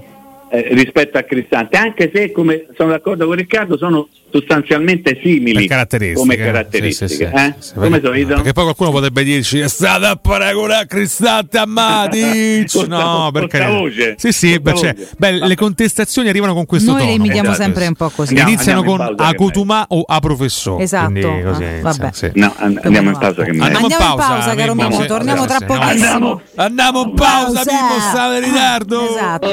Eh, 0.50 0.68
rispetto 0.72 1.18
a 1.18 1.24
Cristante 1.24 1.78
anche 1.78 2.10
se 2.14 2.32
come 2.32 2.68
sono 2.76 2.92
d'accordo 2.92 3.26
con 3.26 3.36
Riccardo 3.36 3.78
sono 3.78 4.08
sostanzialmente 4.30 5.20
simili 5.24 5.68
caratteristiche. 5.68 6.20
come 6.20 6.36
caratteristiche 6.36 7.08
sì, 7.10 7.16
sì, 7.16 7.24
eh? 7.24 7.56
sì, 7.60 7.68
sì, 7.70 7.74
come 7.76 7.90
perché, 8.00 8.06
solito 8.08 8.34
perché 8.36 8.52
poi 8.54 8.64
qualcuno 8.64 8.92
potrebbe 8.92 9.24
dirci 9.24 9.60
è 9.60 9.68
stata 9.70 10.10
a 10.12 10.16
paragonare 10.18 10.86
Cristante 10.86 11.58
a 11.58 11.66
Matic 11.66 12.74
no 12.88 13.30
sta- 13.30 13.30
per 13.32 13.42
con 13.42 13.50
sta 13.50 13.58
carità. 13.58 13.78
voce. 13.80 14.16
sì 14.18 14.32
sì 14.32 14.60
beh, 14.60 14.76
cioè, 14.76 14.96
beh, 15.18 15.32
le 15.46 15.56
contestazioni 15.56 16.28
arrivano 16.30 16.54
con 16.54 16.66
questo 16.66 16.92
Noi 16.92 17.00
le 17.02 17.06
tono 17.12 17.18
imitiamo 17.18 17.50
Esatto. 17.50 17.64
sempre 17.64 17.88
un 17.88 17.94
po' 17.96 18.10
così. 18.10 18.30
Andiamo- 18.30 18.50
iniziano 18.52 18.80
andiamo 18.80 19.06
con 19.16 19.26
a 19.26 19.34
Cotuma 19.36 19.86
o 19.90 20.04
a 20.06 20.20
professore 20.20 20.84
Esatto. 20.84 21.28
Ah, 21.28 21.40
insomma, 21.40 21.80
vabbè. 21.82 22.10
sì. 22.14 22.32
no, 22.34 22.54
and- 22.58 22.80
andiamo 22.84 23.10
in 23.12 23.18
pausa 23.18 23.44
che 23.44 23.50
Andiamo 23.50 23.88
in 23.88 23.96
pausa, 23.98 24.28
pausa, 24.28 24.56
caro 24.56 24.76
Mimmo, 24.76 25.06
torniamo 25.06 25.46
tra 25.46 25.58
pochissimo. 25.66 26.42
andiamo. 26.56 27.02
in 27.08 27.14
pausa 27.16 27.64
Pausa. 27.64 27.72
Mimmo 27.72 28.00
stava 28.10 28.38
in 28.38 28.44
ritardo 28.44 29.10
Esatto. 29.10 29.48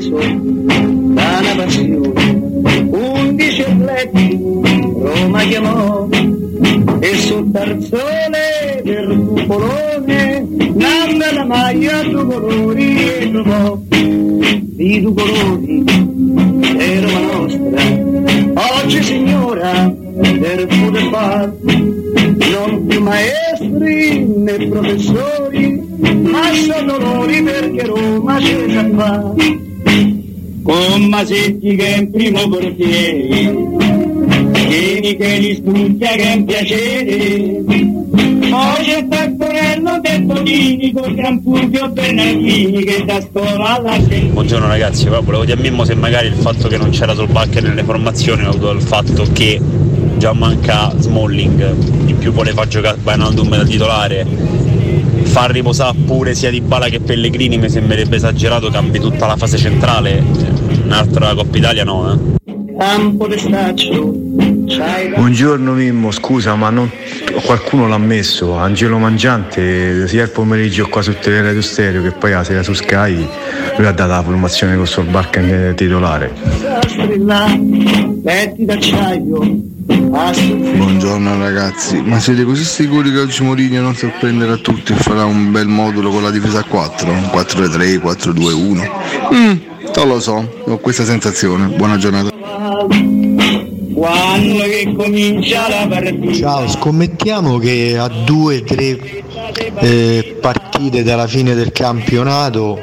acceso 0.00 0.16
da 0.16 1.38
una 1.40 1.54
passione, 1.56 2.88
undici 2.90 3.62
atleti 3.62 4.38
Roma 4.40 5.42
chiamò 5.42 6.08
e 7.00 7.14
sul 7.16 7.50
tarzone 7.50 8.80
del 8.82 9.26
cupolone 9.28 10.46
nanda 10.74 11.32
la 11.34 11.44
maglia 11.44 12.02
due 12.02 12.24
colori 12.24 12.96
e 12.96 13.30
trovò 13.30 13.78
i 13.90 15.00
due 15.02 15.14
colori 15.14 15.84
è 16.78 17.00
Roma 17.00 17.20
nostra 17.20 18.82
oggi 18.82 19.02
signora 19.02 19.92
poter 20.20 20.66
fare 21.10 21.52
non 22.50 22.86
più 22.86 23.00
maestri 23.02 24.24
né 24.26 24.66
professori, 24.68 25.80
ma 26.22 26.52
sono 26.54 26.98
loro 26.98 27.26
perché 27.42 27.86
Roma 27.86 28.36
c'è 28.38 28.66
già 28.66 28.88
fa. 28.96 29.68
Con 30.62 31.04
Masetti 31.08 31.74
che 31.74 31.94
è 31.94 31.98
in 31.98 32.10
primo 32.10 32.48
portiere, 32.48 33.54
Vieni 34.68 35.16
che 35.16 35.38
li 35.38 35.54
studia 35.56 36.10
che 36.10 36.22
è 36.22 36.34
un 36.34 36.44
piacere, 36.44 37.64
poi 38.50 38.84
c'è 38.84 39.08
Taccorello 39.08 40.00
detto 40.00 40.42
Dini 40.42 40.92
con 40.92 41.14
Gran 41.14 41.42
Fulvio 41.42 41.88
Bernardini 41.88 42.84
che 42.84 43.04
da 43.04 43.20
scuola 43.20 43.76
alla 43.76 43.98
Buongiorno 43.98 44.66
ragazzi, 44.66 45.08
volevo 45.08 45.44
dire 45.44 45.58
a 45.58 45.60
Mimmo 45.60 45.84
se 45.84 45.94
magari 45.94 46.28
il 46.28 46.34
fatto 46.34 46.68
che 46.68 46.76
non 46.76 46.90
c'era 46.90 47.14
Solbacca 47.14 47.60
nelle 47.60 47.82
formazioni 47.82 48.42
è 48.42 48.44
dovuto 48.44 48.68
al 48.70 48.82
fatto 48.82 49.26
che 49.32 49.60
già 50.18 50.32
manca 50.32 50.92
Smalling, 50.98 51.74
in 52.06 52.18
più 52.18 52.32
voleva 52.32 52.66
giocare 52.66 52.98
Wijnaldum 53.02 53.48
da 53.48 53.64
titolare, 53.64 54.26
far 55.22 55.50
riposare 55.50 55.96
pure 56.04 56.34
sia 56.34 56.50
di 56.50 56.60
Bala 56.60 56.88
che 56.88 57.00
Pellegrini 57.00 57.56
mi 57.56 57.70
sembrerebbe 57.70 58.16
esagerato, 58.16 58.68
cambi 58.68 58.98
tutta 58.98 59.26
la 59.26 59.36
fase 59.36 59.56
centrale, 59.56 60.22
un'altra 60.90 61.34
Coppa 61.34 61.56
Italia 61.56 61.84
no 61.84 62.12
eh. 62.12 62.38
Campo 62.76 63.26
d'estaccio, 63.26 64.10
Buongiorno 65.14 65.72
Mimmo, 65.72 66.10
scusa 66.10 66.54
ma 66.54 66.70
non... 66.70 66.90
qualcuno 67.44 67.86
l'ha 67.86 67.98
messo, 67.98 68.54
Angelo 68.54 68.96
Mangiante 68.96 70.08
sia 70.08 70.22
il 70.22 70.30
pomeriggio 70.30 70.88
qua 70.88 71.02
su 71.02 71.14
Teleradio 71.20 71.60
Stereo 71.60 72.02
che 72.02 72.12
poi 72.12 72.30
la 72.30 72.42
sera 72.42 72.62
su 72.62 72.72
Sky, 72.72 73.28
lui 73.76 73.86
ha 73.86 73.92
dato 73.92 74.10
la 74.10 74.22
formazione 74.22 74.76
con 74.76 74.86
Solbarca 74.86 75.42
titolare. 75.74 76.32
letti 78.22 78.64
d'acciaio, 78.64 79.40
Buongiorno 79.90 81.38
ragazzi, 81.38 82.00
ma 82.00 82.18
siete 82.18 82.44
così 82.44 82.64
sicuri 82.64 83.12
che 83.12 83.18
oggi 83.18 83.42
Mourinho 83.42 83.82
non 83.82 83.94
sorprenderà 83.94 84.56
tutti 84.56 84.92
e 84.92 84.96
farà 84.96 85.26
un 85.26 85.52
bel 85.52 85.66
modulo 85.66 86.08
con 86.08 86.22
la 86.22 86.30
difesa 86.30 86.60
a 86.60 86.64
4? 86.64 87.12
4-3, 87.12 88.00
4-2-1? 88.00 88.90
Mm, 89.34 89.69
non 90.00 90.08
lo 90.14 90.20
so, 90.20 90.48
ho 90.64 90.78
questa 90.78 91.04
sensazione. 91.04 91.66
Buona 91.66 91.98
giornata. 91.98 92.30
quando 93.92 94.62
che 94.62 94.94
comincia 94.96 95.68
la 95.68 95.86
partita. 95.86 96.32
Ciao, 96.32 96.68
scommettiamo 96.68 97.58
che 97.58 97.98
a 97.98 98.08
due 98.08 98.56
o 98.58 98.62
tre 98.62 98.98
eh, 99.80 100.38
partite 100.40 101.02
dalla 101.02 101.26
fine 101.26 101.54
del 101.54 101.70
campionato 101.72 102.80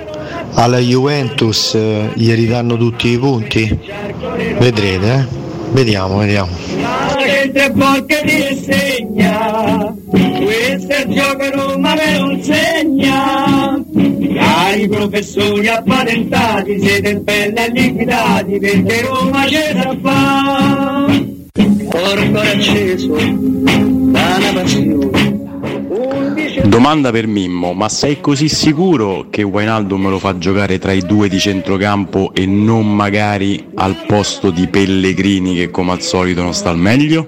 alla 0.53 0.77
Juventus 0.77 1.73
eh, 1.73 2.11
gli 2.13 2.31
ridanno 2.33 2.77
tutti 2.77 3.07
i 3.09 3.17
punti? 3.17 3.79
Vedrete, 4.59 5.13
eh? 5.13 5.25
Vediamo, 5.71 6.17
vediamo. 6.19 6.51
Che 7.17 7.51
questo 10.43 10.91
è 10.93 11.03
il 11.05 11.13
gioco 11.15 11.49
Roma 11.51 11.95
me 11.95 12.19
lo 12.19 12.31
insegna. 12.31 13.83
Cari 14.37 14.87
professori 14.87 15.67
appatentati, 15.67 16.79
siete 16.79 17.17
belli 17.17 17.55
e 17.55 17.71
liquidati, 17.71 18.59
perché 18.59 19.01
Roma 19.01 19.45
ce 19.47 19.73
la 19.73 19.97
fa. 20.01 21.05
Corpo 21.89 22.39
acceso 22.39 23.15
da 23.15 24.37
una 24.37 24.53
passione. 24.53 25.45
Domanda 26.65 27.11
per 27.11 27.27
Mimmo, 27.27 27.73
ma 27.73 27.89
sei 27.89 28.21
così 28.21 28.47
sicuro 28.49 29.27
che 29.29 29.41
Wijnaldum 29.41 30.09
lo 30.09 30.19
fa 30.19 30.37
giocare 30.37 30.77
tra 30.77 30.91
i 30.91 31.01
due 31.01 31.29
di 31.29 31.39
centrocampo 31.39 32.33
e 32.33 32.45
non 32.45 32.93
magari 32.93 33.65
al 33.75 34.03
posto 34.05 34.51
di 34.51 34.67
Pellegrini 34.67 35.55
che 35.55 35.71
come 35.71 35.93
al 35.93 36.01
solito 36.01 36.43
non 36.43 36.53
sta 36.53 36.69
al 36.69 36.77
meglio? 36.77 37.27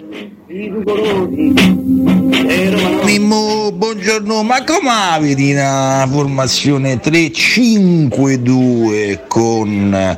Mimmo, 2.50 3.72
buongiorno, 3.72 4.42
ma 4.42 4.64
come 4.64 4.90
vedi 5.20 5.52
una 5.52 6.08
formazione 6.10 7.00
3-5-2 7.00 9.20
con 9.28 10.18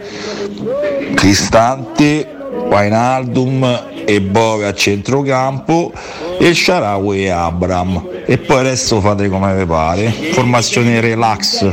Cristante, 1.14 2.26
Wijnaldum 2.70 3.88
e 4.06 4.22
Bove 4.22 4.66
a 4.66 4.74
centrocampo 4.74 5.92
e 6.40 6.54
Sharawi 6.54 7.26
e 7.26 7.30
Abram. 7.30 8.08
E 8.26 8.38
poi 8.38 8.60
il 8.60 8.64
resto 8.64 9.02
fate 9.02 9.28
come 9.28 9.54
vi 9.54 9.66
pare. 9.66 10.10
Formazione 10.32 11.02
relax 11.02 11.70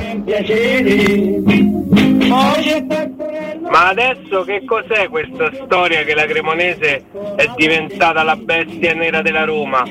Ma 3.70 3.88
adesso 3.88 4.44
che 4.44 4.64
cos'è 4.64 5.08
questa 5.08 5.50
storia 5.64 6.02
che 6.02 6.14
la 6.14 6.26
Cremonese 6.26 7.04
è 7.36 7.50
diventata 7.56 8.22
la 8.22 8.36
bestia 8.36 8.94
nera 8.94 9.22
della 9.22 9.44
Roma? 9.44 9.82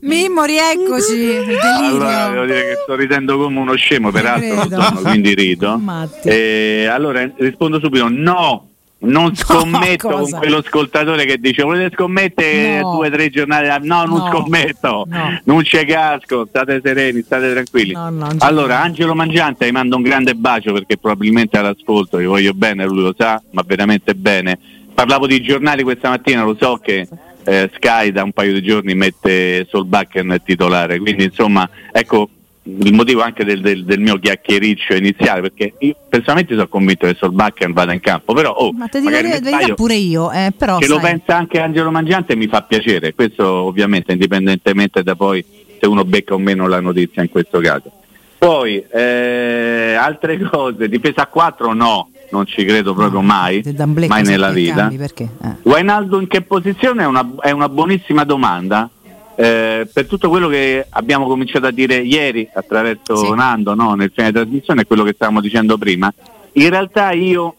Mimmo, 0.00 0.44
rieccoci. 0.44 1.36
Allora, 1.60 2.28
devo 2.28 2.44
dire 2.44 2.62
che 2.62 2.78
sto 2.82 2.94
ridendo 2.94 3.38
come 3.38 3.58
uno 3.58 3.74
scemo, 3.74 4.10
peraltro 4.10 4.54
non 4.54 4.68
sono, 4.68 5.00
quindi 5.00 5.34
rido. 5.34 5.78
Matti. 5.78 6.28
Eh, 6.28 6.86
allora 6.86 7.30
rispondo 7.36 7.80
subito: 7.80 8.08
no, 8.08 8.71
non 9.02 9.34
scommetto 9.36 10.08
con 10.08 10.30
quello 10.30 10.58
ascoltatore 10.58 11.24
che 11.24 11.38
dice 11.38 11.62
volete 11.62 11.94
scommettere 11.94 12.80
No. 12.80 12.94
due 12.96 13.08
o 13.08 13.10
tre 13.10 13.28
giornate? 13.30 13.78
No, 13.86 14.04
non 14.04 14.18
No. 14.18 14.28
scommetto, 14.30 15.04
No. 15.08 15.40
non 15.44 15.62
c'è 15.62 15.84
casco, 15.84 16.46
state 16.46 16.80
sereni, 16.82 17.22
state 17.22 17.50
tranquilli. 17.52 17.94
Allora, 18.38 18.80
Angelo 18.80 19.14
Mangiante 19.14 19.64
vi 19.66 19.72
mando 19.72 19.96
un 19.96 20.02
grande 20.02 20.34
bacio 20.34 20.72
perché 20.72 20.96
probabilmente 20.98 21.58
all'ascolto, 21.58 22.16
vi 22.18 22.26
voglio 22.26 22.52
bene, 22.54 22.84
lui 22.84 23.02
lo 23.02 23.14
sa, 23.16 23.42
ma 23.52 23.62
veramente 23.66 24.14
bene. 24.14 24.58
Parlavo 24.94 25.26
di 25.26 25.42
giornali 25.42 25.82
questa 25.82 26.08
mattina, 26.10 26.44
lo 26.44 26.56
so 26.58 26.76
che 26.76 27.08
eh, 27.44 27.70
Sky 27.74 28.12
da 28.12 28.22
un 28.22 28.32
paio 28.32 28.52
di 28.52 28.62
giorni 28.62 28.94
mette 28.94 29.66
Solbakken 29.68 30.40
titolare, 30.44 30.98
quindi 30.98 31.24
insomma, 31.24 31.68
ecco 31.90 32.28
il 32.64 32.92
motivo 32.92 33.22
anche 33.22 33.44
del, 33.44 33.60
del- 33.60 33.84
del 33.84 33.98
mio 33.98 34.18
chiacchiericcio 34.18 34.94
iniziale, 34.94 35.40
perché 35.40 35.74
io 35.78 35.96
personalmente 36.08 36.54
sono 36.54 36.68
convinto 36.68 37.06
che 37.06 37.16
Solbakken 37.18 37.72
vada 37.72 37.92
in 37.92 38.00
campo, 38.00 38.34
però 38.34 38.52
oh, 38.52 38.72
Ma 38.72 38.86
te 38.86 39.00
dico 39.00 39.12
sbaglio, 39.12 39.74
pure 39.74 39.94
io, 39.94 40.30
eh, 40.30 40.52
però 40.56 40.78
che 40.78 40.86
lo 40.86 41.00
sai, 41.00 41.10
pensa 41.12 41.36
anche 41.36 41.60
Angelo 41.60 41.90
Mangiante 41.90 42.36
mi 42.36 42.46
fa 42.46 42.62
piacere, 42.62 43.14
questo 43.14 43.44
ovviamente 43.46 44.12
indipendentemente 44.12 45.02
da 45.02 45.16
poi 45.16 45.44
se 45.80 45.86
uno 45.86 46.04
becca 46.04 46.34
o 46.34 46.38
meno 46.38 46.68
la 46.68 46.80
notizia 46.80 47.22
in 47.22 47.30
questo 47.30 47.58
caso. 47.58 47.90
Poi 48.38 48.84
eh, 48.92 49.94
altre 49.98 50.38
cose, 50.38 50.88
difesa 50.88 51.22
a 51.22 51.26
4 51.26 51.72
no, 51.74 52.10
non 52.30 52.46
ci 52.46 52.64
credo 52.64 52.94
proprio 52.94 53.20
mai, 53.20 53.60
blecca 53.62 54.14
mai 54.14 54.24
se 54.24 54.30
nella 54.30 54.50
vita. 54.50 54.74
cambi, 54.74 54.96
perché? 54.96 55.28
Eh. 55.42 55.48
Wijnaldo 55.62 56.20
in 56.20 56.26
che 56.28 56.42
posizione 56.42 57.02
è 57.02 57.06
una, 57.06 57.28
è 57.40 57.50
una 57.50 57.68
buonissima 57.68 58.24
domanda. 58.24 58.88
Eh, 59.34 59.88
per 59.92 60.06
tutto 60.06 60.28
quello 60.28 60.48
che 60.48 60.86
abbiamo 60.90 61.26
cominciato 61.26 61.66
a 61.66 61.70
dire 61.70 61.96
ieri 61.96 62.48
attraverso 62.52 63.16
Sì. 63.16 63.30
Nando 63.32 63.74
no, 63.74 63.94
nel 63.94 64.12
fine 64.14 64.32
trasmissione 64.32 64.82
e 64.82 64.86
quello 64.86 65.04
che 65.04 65.12
stavamo 65.14 65.40
dicendo 65.40 65.78
prima, 65.78 66.12
in 66.52 66.68
realtà 66.68 67.12
io 67.12 67.56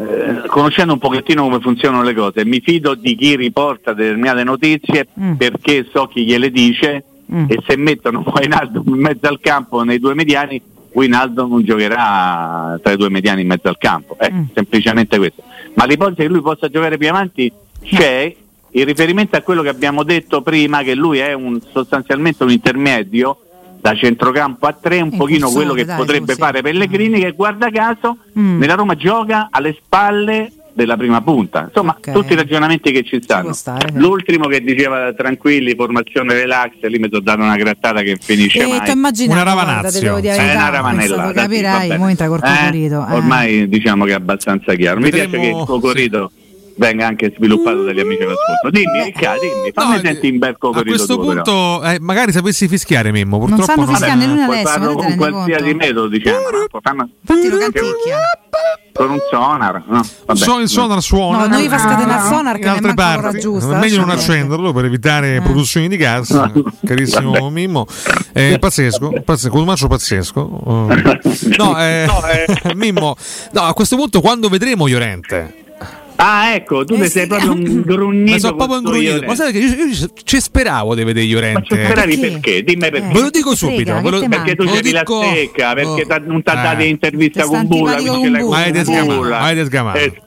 eh, 0.00 0.42
conoscendo 0.46 0.92
un 0.92 0.98
pochettino 1.00 1.42
come 1.42 1.60
funzionano 1.60 2.02
le 2.04 2.14
cose, 2.14 2.44
mi 2.44 2.60
fido 2.60 2.94
di 2.94 3.16
chi 3.16 3.34
riporta 3.36 3.92
determinate 3.92 4.44
notizie 4.44 5.08
Mm. 5.18 5.32
perché 5.34 5.86
so 5.92 6.06
chi 6.06 6.24
gliele 6.24 6.50
dice 6.50 7.02
Mm. 7.32 7.44
e 7.48 7.58
se 7.66 7.76
mettono 7.76 8.22
Wijnaldum 8.24 8.84
in 8.94 9.00
mezzo 9.00 9.26
al 9.26 9.38
campo 9.40 9.82
nei 9.82 9.98
due 9.98 10.14
mediani, 10.14 10.60
Wijnaldo 10.92 11.46
non 11.46 11.62
giocherà 11.64 12.78
tra 12.82 12.92
i 12.92 12.96
due 12.96 13.10
mediani 13.10 13.42
in 13.42 13.48
mezzo 13.48 13.68
al 13.68 13.76
campo, 13.76 14.16
eh, 14.20 14.32
Mm. 14.32 14.42
semplicemente 14.54 15.18
questo. 15.18 15.42
Ma 15.74 15.84
l'ipotesi 15.84 16.22
che 16.22 16.28
lui 16.28 16.40
possa 16.40 16.68
giocare 16.68 16.96
più 16.96 17.08
avanti 17.08 17.52
c'è, 17.82 18.34
in 18.72 18.84
riferimento 18.84 19.36
a 19.36 19.40
quello 19.42 19.62
che 19.62 19.68
abbiamo 19.68 20.02
detto 20.02 20.42
prima, 20.42 20.82
che 20.82 20.94
lui 20.94 21.18
è 21.18 21.32
un, 21.32 21.60
sostanzialmente 21.72 22.42
un 22.44 22.50
intermedio 22.50 23.38
da 23.80 23.94
centrocampo 23.94 24.66
a 24.66 24.72
tre, 24.72 25.00
un 25.00 25.10
Eh, 25.12 25.16
pochino 25.16 25.46
cursore, 25.46 25.64
quello 25.64 25.72
che 25.74 25.84
dai, 25.84 25.96
potrebbe 25.96 26.32
sì. 26.34 26.38
fare 26.38 26.62
Pellegrini, 26.62 27.20
che 27.20 27.32
guarda 27.32 27.70
caso 27.70 28.18
Mm. 28.38 28.58
nella 28.58 28.74
Roma 28.74 28.94
gioca 28.96 29.48
alle 29.50 29.76
spalle 29.82 30.52
della 30.72 30.96
prima 30.96 31.20
punta. 31.22 31.64
Insomma, 31.68 31.96
Ok. 31.98 32.12
tutti 32.12 32.32
i 32.34 32.36
ragionamenti 32.36 32.92
che 32.92 33.02
ci 33.02 33.20
stanno. 33.20 33.52
stare, 33.52 33.88
sì. 33.92 33.98
L'ultimo 33.98 34.46
che 34.46 34.60
diceva 34.62 35.12
tranquilli, 35.12 35.74
formazione 35.74 36.34
relax, 36.34 36.72
lì 36.82 36.98
mi 36.98 37.08
sono 37.10 37.20
dato 37.22 37.40
una 37.42 37.56
grattata 37.56 38.02
che 38.02 38.16
finisce 38.20 38.62
E 38.62 38.66
mai. 38.68 38.80
ti 38.82 38.90
immaginato, 38.92 39.40
Una 39.40 39.50
ravanazio. 39.50 40.16
Eh, 40.18 40.30
una 40.52 40.68
ravanellata, 40.70 41.22
questo 41.22 41.40
Capirai, 41.40 41.90
sì, 41.90 41.96
mo 41.96 42.04
col 42.04 42.40
Eh, 42.44 42.56
cocorito. 42.58 43.06
eh. 43.08 43.12
Ormai 43.14 43.68
diciamo 43.68 44.04
che 44.04 44.10
è 44.12 44.14
abbastanza 44.14 44.74
chiaro. 44.74 44.98
Mi 44.98 45.10
Vedremo- 45.10 45.30
piace 45.30 45.44
che 45.52 45.56
il 45.58 45.64
cocorito 45.64 46.30
venga 46.78 47.06
anche 47.06 47.32
sviluppato 47.36 47.82
dagli 47.84 48.00
amici 48.00 48.22
all'ascolto. 48.22 48.70
Dimmi, 48.70 49.04
Riccardo, 49.04 49.40
dimmi, 49.42 49.70
fammi 49.72 49.94
No, 49.96 50.00
sentire 50.00 50.26
in 50.28 50.38
bel 50.38 50.50
A 50.54 50.56
corrido 50.58 50.82
questo 50.84 51.14
tuo, 51.16 51.24
punto, 51.24 51.82
eh, 51.84 51.98
magari 52.00 52.32
sapessi 52.32 52.66
fischiare 52.68 53.10
Mimmo, 53.12 53.38
purtroppo 53.38 53.64
sanno 53.64 53.86
fischiare 53.86 54.12
Vabbè, 54.14 54.26
nemmeno 54.26 54.44
puoi 54.46 54.58
adesso, 54.60 54.72
farlo 54.78 54.94
con 54.94 55.16
qualsiasi 55.16 55.62
conto? 55.64 55.76
metodo, 55.76 56.08
diciamo. 56.08 56.36
no? 56.38 56.66
Puoi 56.68 56.82
farlo 56.82 57.08
Infatti 57.20 57.48
lo 57.48 57.58
canticchia. 57.58 58.18
con 58.92 59.10
un 59.10 59.18
sonar, 59.30 59.82
no? 59.86 60.02
Vabbè. 60.26 60.38
So- 60.38 60.58
il 60.58 60.68
sonar 60.68 61.02
suona. 61.02 61.46
No, 61.46 61.46
noi 61.56 61.68
fa 61.68 61.78
scatenare 61.78 62.20
Ah, 62.20 62.24
sonar 62.26 62.56
che 62.56 62.62
in 62.62 62.68
altre 62.68 62.94
parti. 62.94 63.38
giusta, 63.40 63.76
È 63.76 63.78
meglio 63.80 63.98
non 64.00 64.10
accenderlo 64.10 64.72
per 64.72 64.84
evitare 64.86 65.40
produzioni 65.40 65.88
di 65.88 65.96
gas, 65.96 66.36
carissimo 66.84 67.30
Vabbè. 67.32 67.50
Mimmo. 67.50 67.86
È 68.32 68.56
pazzesco, 68.58 69.22
pazzesco, 69.24 69.50
Cotumaccio 69.52 69.86
pazzesco. 69.88 70.86
Eh, 71.28 71.56
No, 71.58 71.76
eh, 71.78 72.06
Mimmo, 72.74 73.16
no, 73.52 73.60
a 73.62 73.72
questo 73.74 73.96
punto 73.96 74.20
quando 74.20 74.48
vedremo 74.48 74.86
Llorente? 74.88 75.66
Ah, 76.20 76.52
ecco, 76.54 76.84
tu 76.84 76.94
Eh 76.94 76.98
ne 76.98 77.04
sì. 77.04 77.10
sei 77.12 77.26
proprio 77.28 77.52
un 77.52 77.82
grugnito. 77.82 78.32
Ma 78.32 78.38
sono 78.38 78.56
proprio 78.56 78.80
con 78.80 78.88
sto 78.88 78.96
ingrugnito. 78.98 79.26
Ma 79.26 79.34
sai 79.36 79.52
che 79.52 79.58
io, 79.58 79.84
io 79.84 80.10
ci 80.24 80.40
speravo 80.40 80.94
di 80.96 81.04
vedere 81.04 81.52
Ma 81.52 81.60
ci 81.60 81.74
speravi 81.74 82.16
Perché? 82.18 82.30
perché? 82.40 82.62
Dimmi 82.64 82.90
perché. 82.90 83.12
Ve 83.12 83.20
lo 83.20 83.30
dico 83.30 83.54
subito. 83.54 83.92
frega, 83.92 84.08
lo- 84.10 84.28
Perché 84.28 84.56
tu 84.56 84.64
c'eri 84.64 84.90
la 84.90 85.02
secca, 85.06 85.74
perché 85.74 86.06
oh. 86.12 86.18
non 86.26 86.42
ti 86.42 86.50
ha 86.50 86.54
dato 86.54 86.80
Eh. 86.80 86.86
intervista 86.88 87.40
Che 87.42 87.46
sta 87.46 87.56
con 87.56 87.66
Bulla, 87.68 87.96
con 88.02 88.52
Avete 88.54 88.84
sgamato, 88.84 89.14
Bulla. 89.14 89.38
avete 89.40 89.64
sgamato. 89.66 89.98
Eh, 89.98 90.22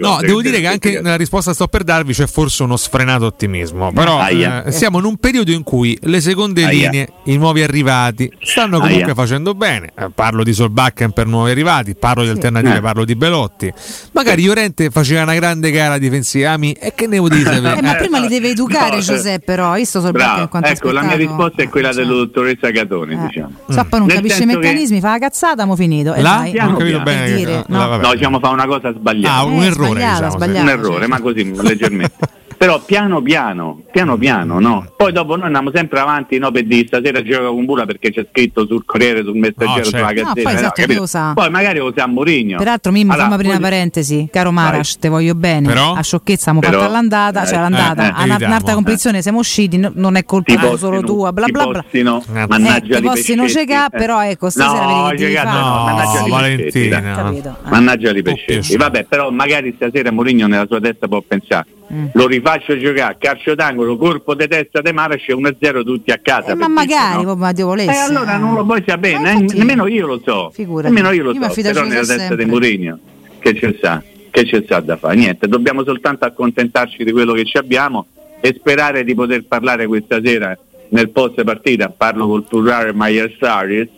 No, 0.00 0.18
devo 0.20 0.40
dire 0.42 0.60
che 0.60 0.66
anche 0.66 1.00
nella 1.00 1.16
risposta 1.16 1.50
che 1.50 1.56
sto 1.56 1.68
per 1.68 1.84
darvi 1.84 2.12
c'è 2.12 2.26
forse 2.26 2.62
uno 2.62 2.76
sfrenato 2.76 3.24
ottimismo. 3.26 3.92
Però 3.92 4.26
eh, 4.28 4.70
siamo 4.72 4.98
in 4.98 5.04
un 5.04 5.16
periodo 5.16 5.52
in 5.52 5.62
cui 5.62 5.96
le 6.02 6.20
seconde 6.20 6.64
Aia. 6.64 6.90
linee, 6.90 7.08
i 7.24 7.36
nuovi 7.38 7.62
arrivati, 7.62 8.30
stanno 8.40 8.78
comunque 8.78 9.04
Aia. 9.04 9.14
facendo 9.14 9.54
bene. 9.54 9.90
Eh, 9.98 10.10
parlo 10.14 10.42
di 10.44 10.52
Solbakken 10.52 11.12
per 11.12 11.26
nuovi 11.26 11.50
arrivati, 11.50 11.94
parlo 11.94 12.22
di 12.24 12.28
alternative, 12.30 12.76
Eh. 12.76 12.80
parlo 12.80 13.04
di 13.04 13.14
Belotti. 13.16 13.72
Magari 14.12 14.44
Llorente 14.44 14.90
faceva 14.90 15.13
una 15.22 15.34
grande 15.34 15.70
gara 15.70 15.98
difensiva. 15.98 16.50
ami, 16.50 16.72
E 16.72 16.92
che 16.94 17.06
ne 17.06 17.18
vuoi 17.18 17.30
dire? 17.30 17.56
Eh, 17.56 17.60
ma 17.60 17.94
Eh, 17.94 17.96
prima 17.96 18.18
li 18.18 18.28
deve 18.28 18.48
educare 18.50 18.90
No, 18.90 18.96
eh. 18.96 19.00
Giuseppe, 19.00 19.44
però. 19.44 19.76
Io 19.76 19.84
sto 19.84 20.00
sul 20.00 20.10
Bravo, 20.12 20.42
in 20.42 20.48
quanto 20.48 20.68
ecco, 20.68 20.90
la 20.90 21.02
mia 21.02 21.16
risposta 21.16 21.62
è 21.62 21.68
quella 21.68 21.90
Eh, 21.90 21.94
della 21.94 22.12
dottoressa 22.12 22.70
Catone, 22.70 23.14
eh. 23.14 23.26
diciamo. 23.26 23.52
Poi 23.66 23.76
non 23.98 24.06
Nel 24.06 24.16
capisce 24.16 24.36
i 24.36 24.38
senso 24.40 24.58
che- 24.58 24.66
meccanismi, 24.66 25.00
fa 25.00 25.10
la 25.10 25.18
cazzata, 25.18 25.64
mo 25.64 25.76
finito. 25.76 26.14
E 26.14 26.22
vai. 26.22 26.50
Piano 26.52 26.70
Non 26.70 26.78
capito 26.78 27.00
bene. 27.00 27.26
Che- 27.26 27.34
dire, 27.36 27.64
no. 27.68 27.96
No, 27.96 28.12
diciamo 28.14 28.38
fa 28.40 28.48
una 28.50 28.66
cosa 28.66 28.92
sbagliata. 28.92 29.34
Ah, 29.36 29.44
un 29.44 29.62
Eh, 29.62 29.66
errore, 29.66 30.00
diciamo, 30.00 30.36
un 30.36 30.68
errore, 30.68 31.06
ma 31.06 31.20
così 31.20 31.54
leggermente. 31.62 32.12
Però 32.56 32.80
piano 32.80 33.20
piano, 33.20 33.82
piano 33.92 34.16
piano, 34.16 34.58
no? 34.60 34.86
Poi 34.96 35.12
dopo 35.12 35.36
noi 35.36 35.46
andiamo 35.46 35.70
sempre 35.74 36.00
avanti, 36.00 36.38
no? 36.38 36.50
Per 36.50 36.64
dire 36.64 36.86
stasera 36.86 37.22
gioca 37.22 37.48
con 37.48 37.64
Bula 37.64 37.84
perché 37.84 38.10
c'è 38.12 38.26
scritto 38.30 38.66
sul 38.66 38.84
Corriere, 38.84 39.22
sul 39.22 39.36
Messaggero, 39.36 39.68
No, 39.70 39.74
certo. 39.84 39.88
sulla 39.90 40.06
No, 40.06 40.12
Gazzetta. 40.14 40.42
poi 40.42 40.54
esatto, 40.54 40.92
lo 40.94 41.06
sa. 41.06 41.32
Poi 41.34 41.50
magari 41.50 41.78
lo 41.78 41.92
sa 41.94 42.06
Mourinho. 42.06 42.56
Peraltro, 42.58 42.92
Mimmo, 42.92 43.12
Allora, 43.12 43.28
fammi 43.28 43.34
aprire 43.40 43.56
una 43.58 43.68
parentesi. 43.68 44.28
Caro 44.30 44.52
Marash, 44.52 44.98
te 44.98 45.08
voglio 45.08 45.34
bene. 45.34 45.66
Però? 45.68 45.92
A 45.94 46.02
sciocchezza, 46.02 46.52
mo 46.52 46.60
Però- 46.60 46.72
fatta 46.78 46.84
all'andata, 46.86 47.42
eh, 47.42 47.46
cioè 47.46 47.58
l'andata, 47.58 48.02
eh, 48.02 48.12
a 48.14 48.22
una- 48.24 48.38
un'altra 48.40 48.72
eh. 48.72 48.74
competizione 48.74 49.20
siamo 49.22 49.38
usciti, 49.40 49.76
no- 49.76 49.92
non 49.94 50.16
è 50.16 50.24
colpa 50.24 50.52
Ti 50.52 50.58
tua, 50.58 50.68
postino- 50.70 50.92
solo 50.92 51.06
tua, 51.06 51.32
bla 51.32 51.44
ti 51.46 51.52
bla 51.52 51.66
bla. 51.66 51.82
postino, 51.82 52.22
Eh, 52.34 52.46
mannaggia 52.48 52.96
ti 52.96 53.00
li 53.02 53.06
postino 53.08 53.42
pescetti. 53.42 53.66
cecà, 53.66 53.86
Eh. 53.86 53.98
però 53.98 54.22
ecco, 54.24 54.48
stasera 54.50 54.84
no, 54.86 55.08
vedi 55.08 55.24
che 55.34 55.42
no, 55.42 55.50
No, 55.52 55.84
mannaggia 55.84 56.26
Valentina. 56.28 56.98
Eh. 57.20 57.68
Mannaggia 57.68 58.10
li 58.12 58.20
Oh, 58.20 58.22
pescetti. 58.22 58.76
Vabbè, 58.76 59.04
però 59.04 59.30
magari 59.30 59.72
stasera 59.76 60.10
Mourinho 60.12 60.46
nella 60.46 60.66
sua 60.66 60.80
testa 60.80 61.08
può 61.08 61.20
pensare. 61.26 61.66
Mm. 61.92 62.06
Lo 62.12 62.26
rifaccio 62.44 62.76
giocare, 62.78 63.16
calcio 63.18 63.54
d'angolo, 63.54 63.96
colpo 63.96 64.34
di 64.34 64.46
testa 64.46 64.82
di 64.82 64.92
Marash 64.92 65.28
e 65.28 65.32
1-0 65.34 65.82
tutti 65.82 66.10
a 66.10 66.18
casa. 66.18 66.52
Eh, 66.52 66.54
ma 66.54 66.68
magari, 66.68 67.14
no? 67.16 67.22
proprio, 67.22 67.44
ma 67.46 67.52
Dio 67.52 67.66
volesse. 67.66 67.90
Eh, 67.90 67.96
allora 67.96 68.36
non 68.36 68.52
lo 68.54 68.64
puoi 68.66 68.84
sapere, 68.86 69.18
Ma 69.18 69.32
ne- 69.32 69.40
infatti- 69.40 69.58
nemmeno 69.58 69.86
io 69.86 70.06
lo 70.06 70.20
so. 70.22 70.50
Figurati. 70.52 70.92
Nemmeno 70.92 71.12
io 71.14 71.22
lo 71.22 71.32
Io 71.32 71.40
so, 71.40 71.46
a 71.46 71.62
però 71.62 71.82
nella 71.84 71.94
testa 72.00 72.16
sempre. 72.18 72.44
di 72.44 72.50
Mourinho 72.50 72.98
che 73.38 73.54
c'è 73.54 73.74
sta, 73.78 74.02
che 74.30 74.44
c'è 74.44 74.62
sta 74.62 74.80
da 74.80 74.96
fare. 74.96 75.16
Niente, 75.16 75.48
dobbiamo 75.48 75.82
soltanto 75.84 76.24
accontentarci 76.26 77.02
di 77.02 77.12
quello 77.12 77.32
che 77.32 77.44
ci 77.44 77.56
abbiamo 77.56 78.06
e 78.40 78.54
sperare 78.58 79.04
di 79.04 79.14
poter 79.14 79.44
parlare 79.46 79.86
questa 79.86 80.20
sera 80.22 80.56
nel 80.90 81.08
post 81.10 81.42
partita, 81.44 81.88
parlo 81.88 82.26
col 82.26 82.44
plurale 82.44 82.92
Maier 82.92 83.34
Saris 83.40 83.88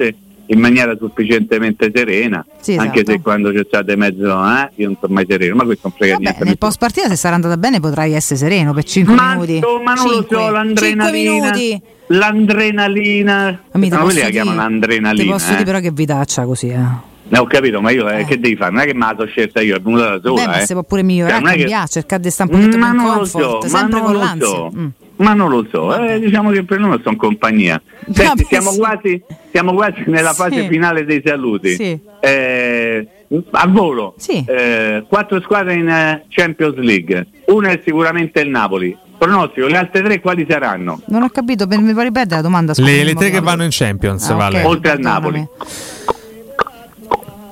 in 0.48 0.60
maniera 0.60 0.96
sufficientemente 0.96 1.90
serena, 1.94 2.44
Sì, 2.60 2.74
anche 2.76 3.00
esatto. 3.00 3.12
se 3.12 3.20
quando 3.20 3.50
c'è 3.52 3.64
stato 3.66 3.90
in 3.92 3.98
mezzo, 3.98 4.24
eh, 4.24 4.70
io 4.76 4.86
non 4.86 4.96
sono 5.00 5.14
mai 5.14 5.26
sereno, 5.28 5.54
ma 5.56 5.64
questo 5.64 5.88
non 5.88 5.96
frega 5.96 6.12
Vabbè, 6.14 6.24
niente. 6.24 6.44
nel 6.44 6.58
post 6.58 6.78
partita, 6.78 7.08
se 7.08 7.16
sarà 7.16 7.34
andata 7.34 7.56
bene, 7.56 7.80
potrai 7.80 8.12
essere 8.12 8.38
sereno 8.38 8.72
per 8.72 8.84
5 8.84 9.14
Ma, 9.14 9.32
minuti. 9.34 9.60
ma 9.84 9.94
non 9.94 10.08
Cinque. 10.08 10.36
lo 10.36 10.74
so, 10.76 11.10
minuti. 11.12 11.82
L'adrenalina. 12.08 13.60
Ma 13.72 13.86
No, 13.88 14.02
quelli 14.04 14.20
la 14.20 14.28
chiamano 14.28 14.66
Ti 14.66 14.74
adrenalina. 14.74 15.32
posso 15.32 15.46
eh. 15.48 15.52
dire 15.52 15.64
però 15.64 15.80
che 15.80 15.90
vitaccia 15.90 16.44
così, 16.44 16.68
eh. 16.68 17.14
Eh, 17.28 17.38
ho 17.38 17.46
capito, 17.46 17.80
ma 17.80 17.90
io 17.90 18.08
eh, 18.08 18.20
Eh. 18.20 18.24
che 18.24 18.38
devi 18.38 18.54
fare? 18.54 18.70
Non 18.70 18.82
è 18.82 18.86
che 18.86 18.94
me 18.94 19.00
la 19.00 19.14
sono 19.16 19.26
scelta 19.28 19.60
io, 19.60 19.76
è 19.76 19.80
venuta 19.80 20.16
da 20.16 20.20
sola. 20.22 20.40
Beh, 20.42 20.46
ma 20.46 20.60
eh. 20.60 20.66
si 20.66 20.72
può 20.74 20.82
pure 20.84 21.02
migliorare, 21.02 21.40
Cioè, 21.40 21.48
è 21.48 21.52
che- 21.54 21.58
cambiare, 21.58 21.88
cercare 21.88 22.22
di 22.22 22.30
stare 22.30 22.50
un 22.52 22.58
pochetto 22.60 22.78
ma 22.78 22.92
non 22.92 23.16
lo 23.16 23.24
so, 23.24 23.58
ma 23.62 23.68
sempre 23.68 23.90
non 23.98 24.02
con 24.04 24.12
lo 24.12 24.18
l'ansia. 24.20 24.46
so. 24.46 24.72
Mm. 24.76 24.86
Ma 25.18 25.32
non 25.32 25.48
lo 25.50 25.66
so, 25.70 25.96
eh, 25.98 26.20
diciamo 26.20 26.50
che 26.50 26.62
per 26.64 26.78
noi 26.78 27.00
sono 27.02 27.16
compagnia. 27.16 27.80
Senti, 28.12 28.44
siamo, 28.48 28.70
sì. 28.70 28.78
quasi, 28.78 29.22
siamo 29.50 29.72
quasi 29.72 30.02
nella 30.06 30.30
Sì. 30.32 30.36
fase 30.36 30.68
finale 30.68 31.04
dei 31.06 31.22
saluti. 31.24 31.70
Sì. 31.74 31.98
Eh, 32.20 33.08
a 33.52 33.66
volo, 33.66 34.14
Sì. 34.18 34.44
eh, 34.46 35.04
quattro 35.08 35.40
squadre 35.40 35.74
in 35.74 35.88
eh, 35.88 36.24
Champions 36.28 36.76
League, 36.76 37.26
una 37.46 37.70
è 37.70 37.80
sicuramente 37.84 38.40
il 38.40 38.50
Napoli. 38.50 38.94
Pronostico, 39.16 39.66
le 39.66 39.78
altre 39.78 40.02
tre 40.02 40.20
quali 40.20 40.46
saranno? 40.46 41.00
Non 41.06 41.22
ho 41.22 41.30
capito, 41.30 41.66
per- 41.66 41.80
mi 41.80 41.92
puoi 41.92 42.04
ripetere 42.04 42.36
la 42.36 42.42
domanda? 42.42 42.74
Le, 42.76 43.02
le 43.02 43.14
tre 43.14 43.30
che 43.30 43.40
vanno 43.40 43.62
in 43.64 43.70
Champions, 43.72 44.28
Ah, 44.28 44.34
Vale. 44.34 44.62
Oltre 44.64 44.90
al. 44.90 45.00
Napoli. 45.00 45.46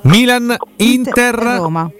Milan, 0.02 0.54
Inter 0.76 1.34
e 1.34 1.56
Roma. 1.56 1.90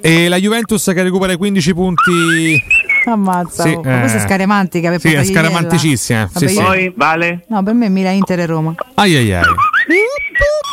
e 0.00 0.28
la 0.28 0.36
Juventus 0.36 0.84
che 0.94 1.02
recupera 1.02 1.32
i 1.32 1.36
15 1.36 1.74
punti. 1.74 2.62
Ammazza, 3.10 3.62
Sì, 3.62 3.70
oh, 3.70 3.82
ma 3.82 3.98
questa 4.00 4.18
è 4.18 4.20
eh. 4.20 4.24
scaramantica 4.24 4.90
per 4.90 5.00
Sì, 5.00 5.12
è 5.12 5.24
scaramanticissima, 5.24 6.28
sì, 6.28 6.32
Vabbè, 6.32 6.48
sì. 6.48 6.62
Poi, 6.62 6.92
Vale? 6.96 7.44
No, 7.48 7.62
per 7.62 7.74
me 7.74 7.88
Milan, 7.88 8.14
Inter 8.14 8.40
e 8.40 8.46
Roma. 8.46 8.74
Ai 8.94 9.16
ai 9.16 9.32
ai. 9.32 9.42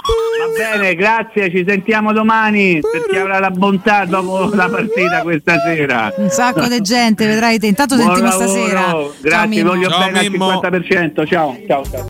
Va 0.08 0.78
bene, 0.78 0.96
grazie, 0.96 1.50
ci 1.50 1.66
sentiamo 1.68 2.13
domani 2.13 2.80
per 2.80 3.08
chi 3.10 3.18
avrà 3.18 3.40
la 3.40 3.50
bontà 3.50 4.06
dopo 4.06 4.50
la 4.54 4.70
partita 4.70 5.22
questa 5.22 5.60
sera. 5.60 6.13
Un 6.16 6.30
sacco 6.30 6.68
di 6.68 6.80
gente, 6.82 7.26
vedrai 7.28 7.60
te. 7.60 7.68
Intanto 7.68 7.96
Buon 7.96 8.16
sentiamo 8.16 8.30
lavoro, 8.30 8.48
stasera. 8.48 8.80
Ciao, 8.82 9.13
Grazie, 9.20 9.48
Mimmo. 9.48 9.70
voglio 9.70 9.90
Ciao, 9.90 10.00
bene 10.00 10.30
Mimmo. 10.30 10.60
al 10.60 10.60
50%. 10.60 11.28
Ciao, 11.28 11.58
ciao, 11.68 11.84
ciao. 11.90 12.06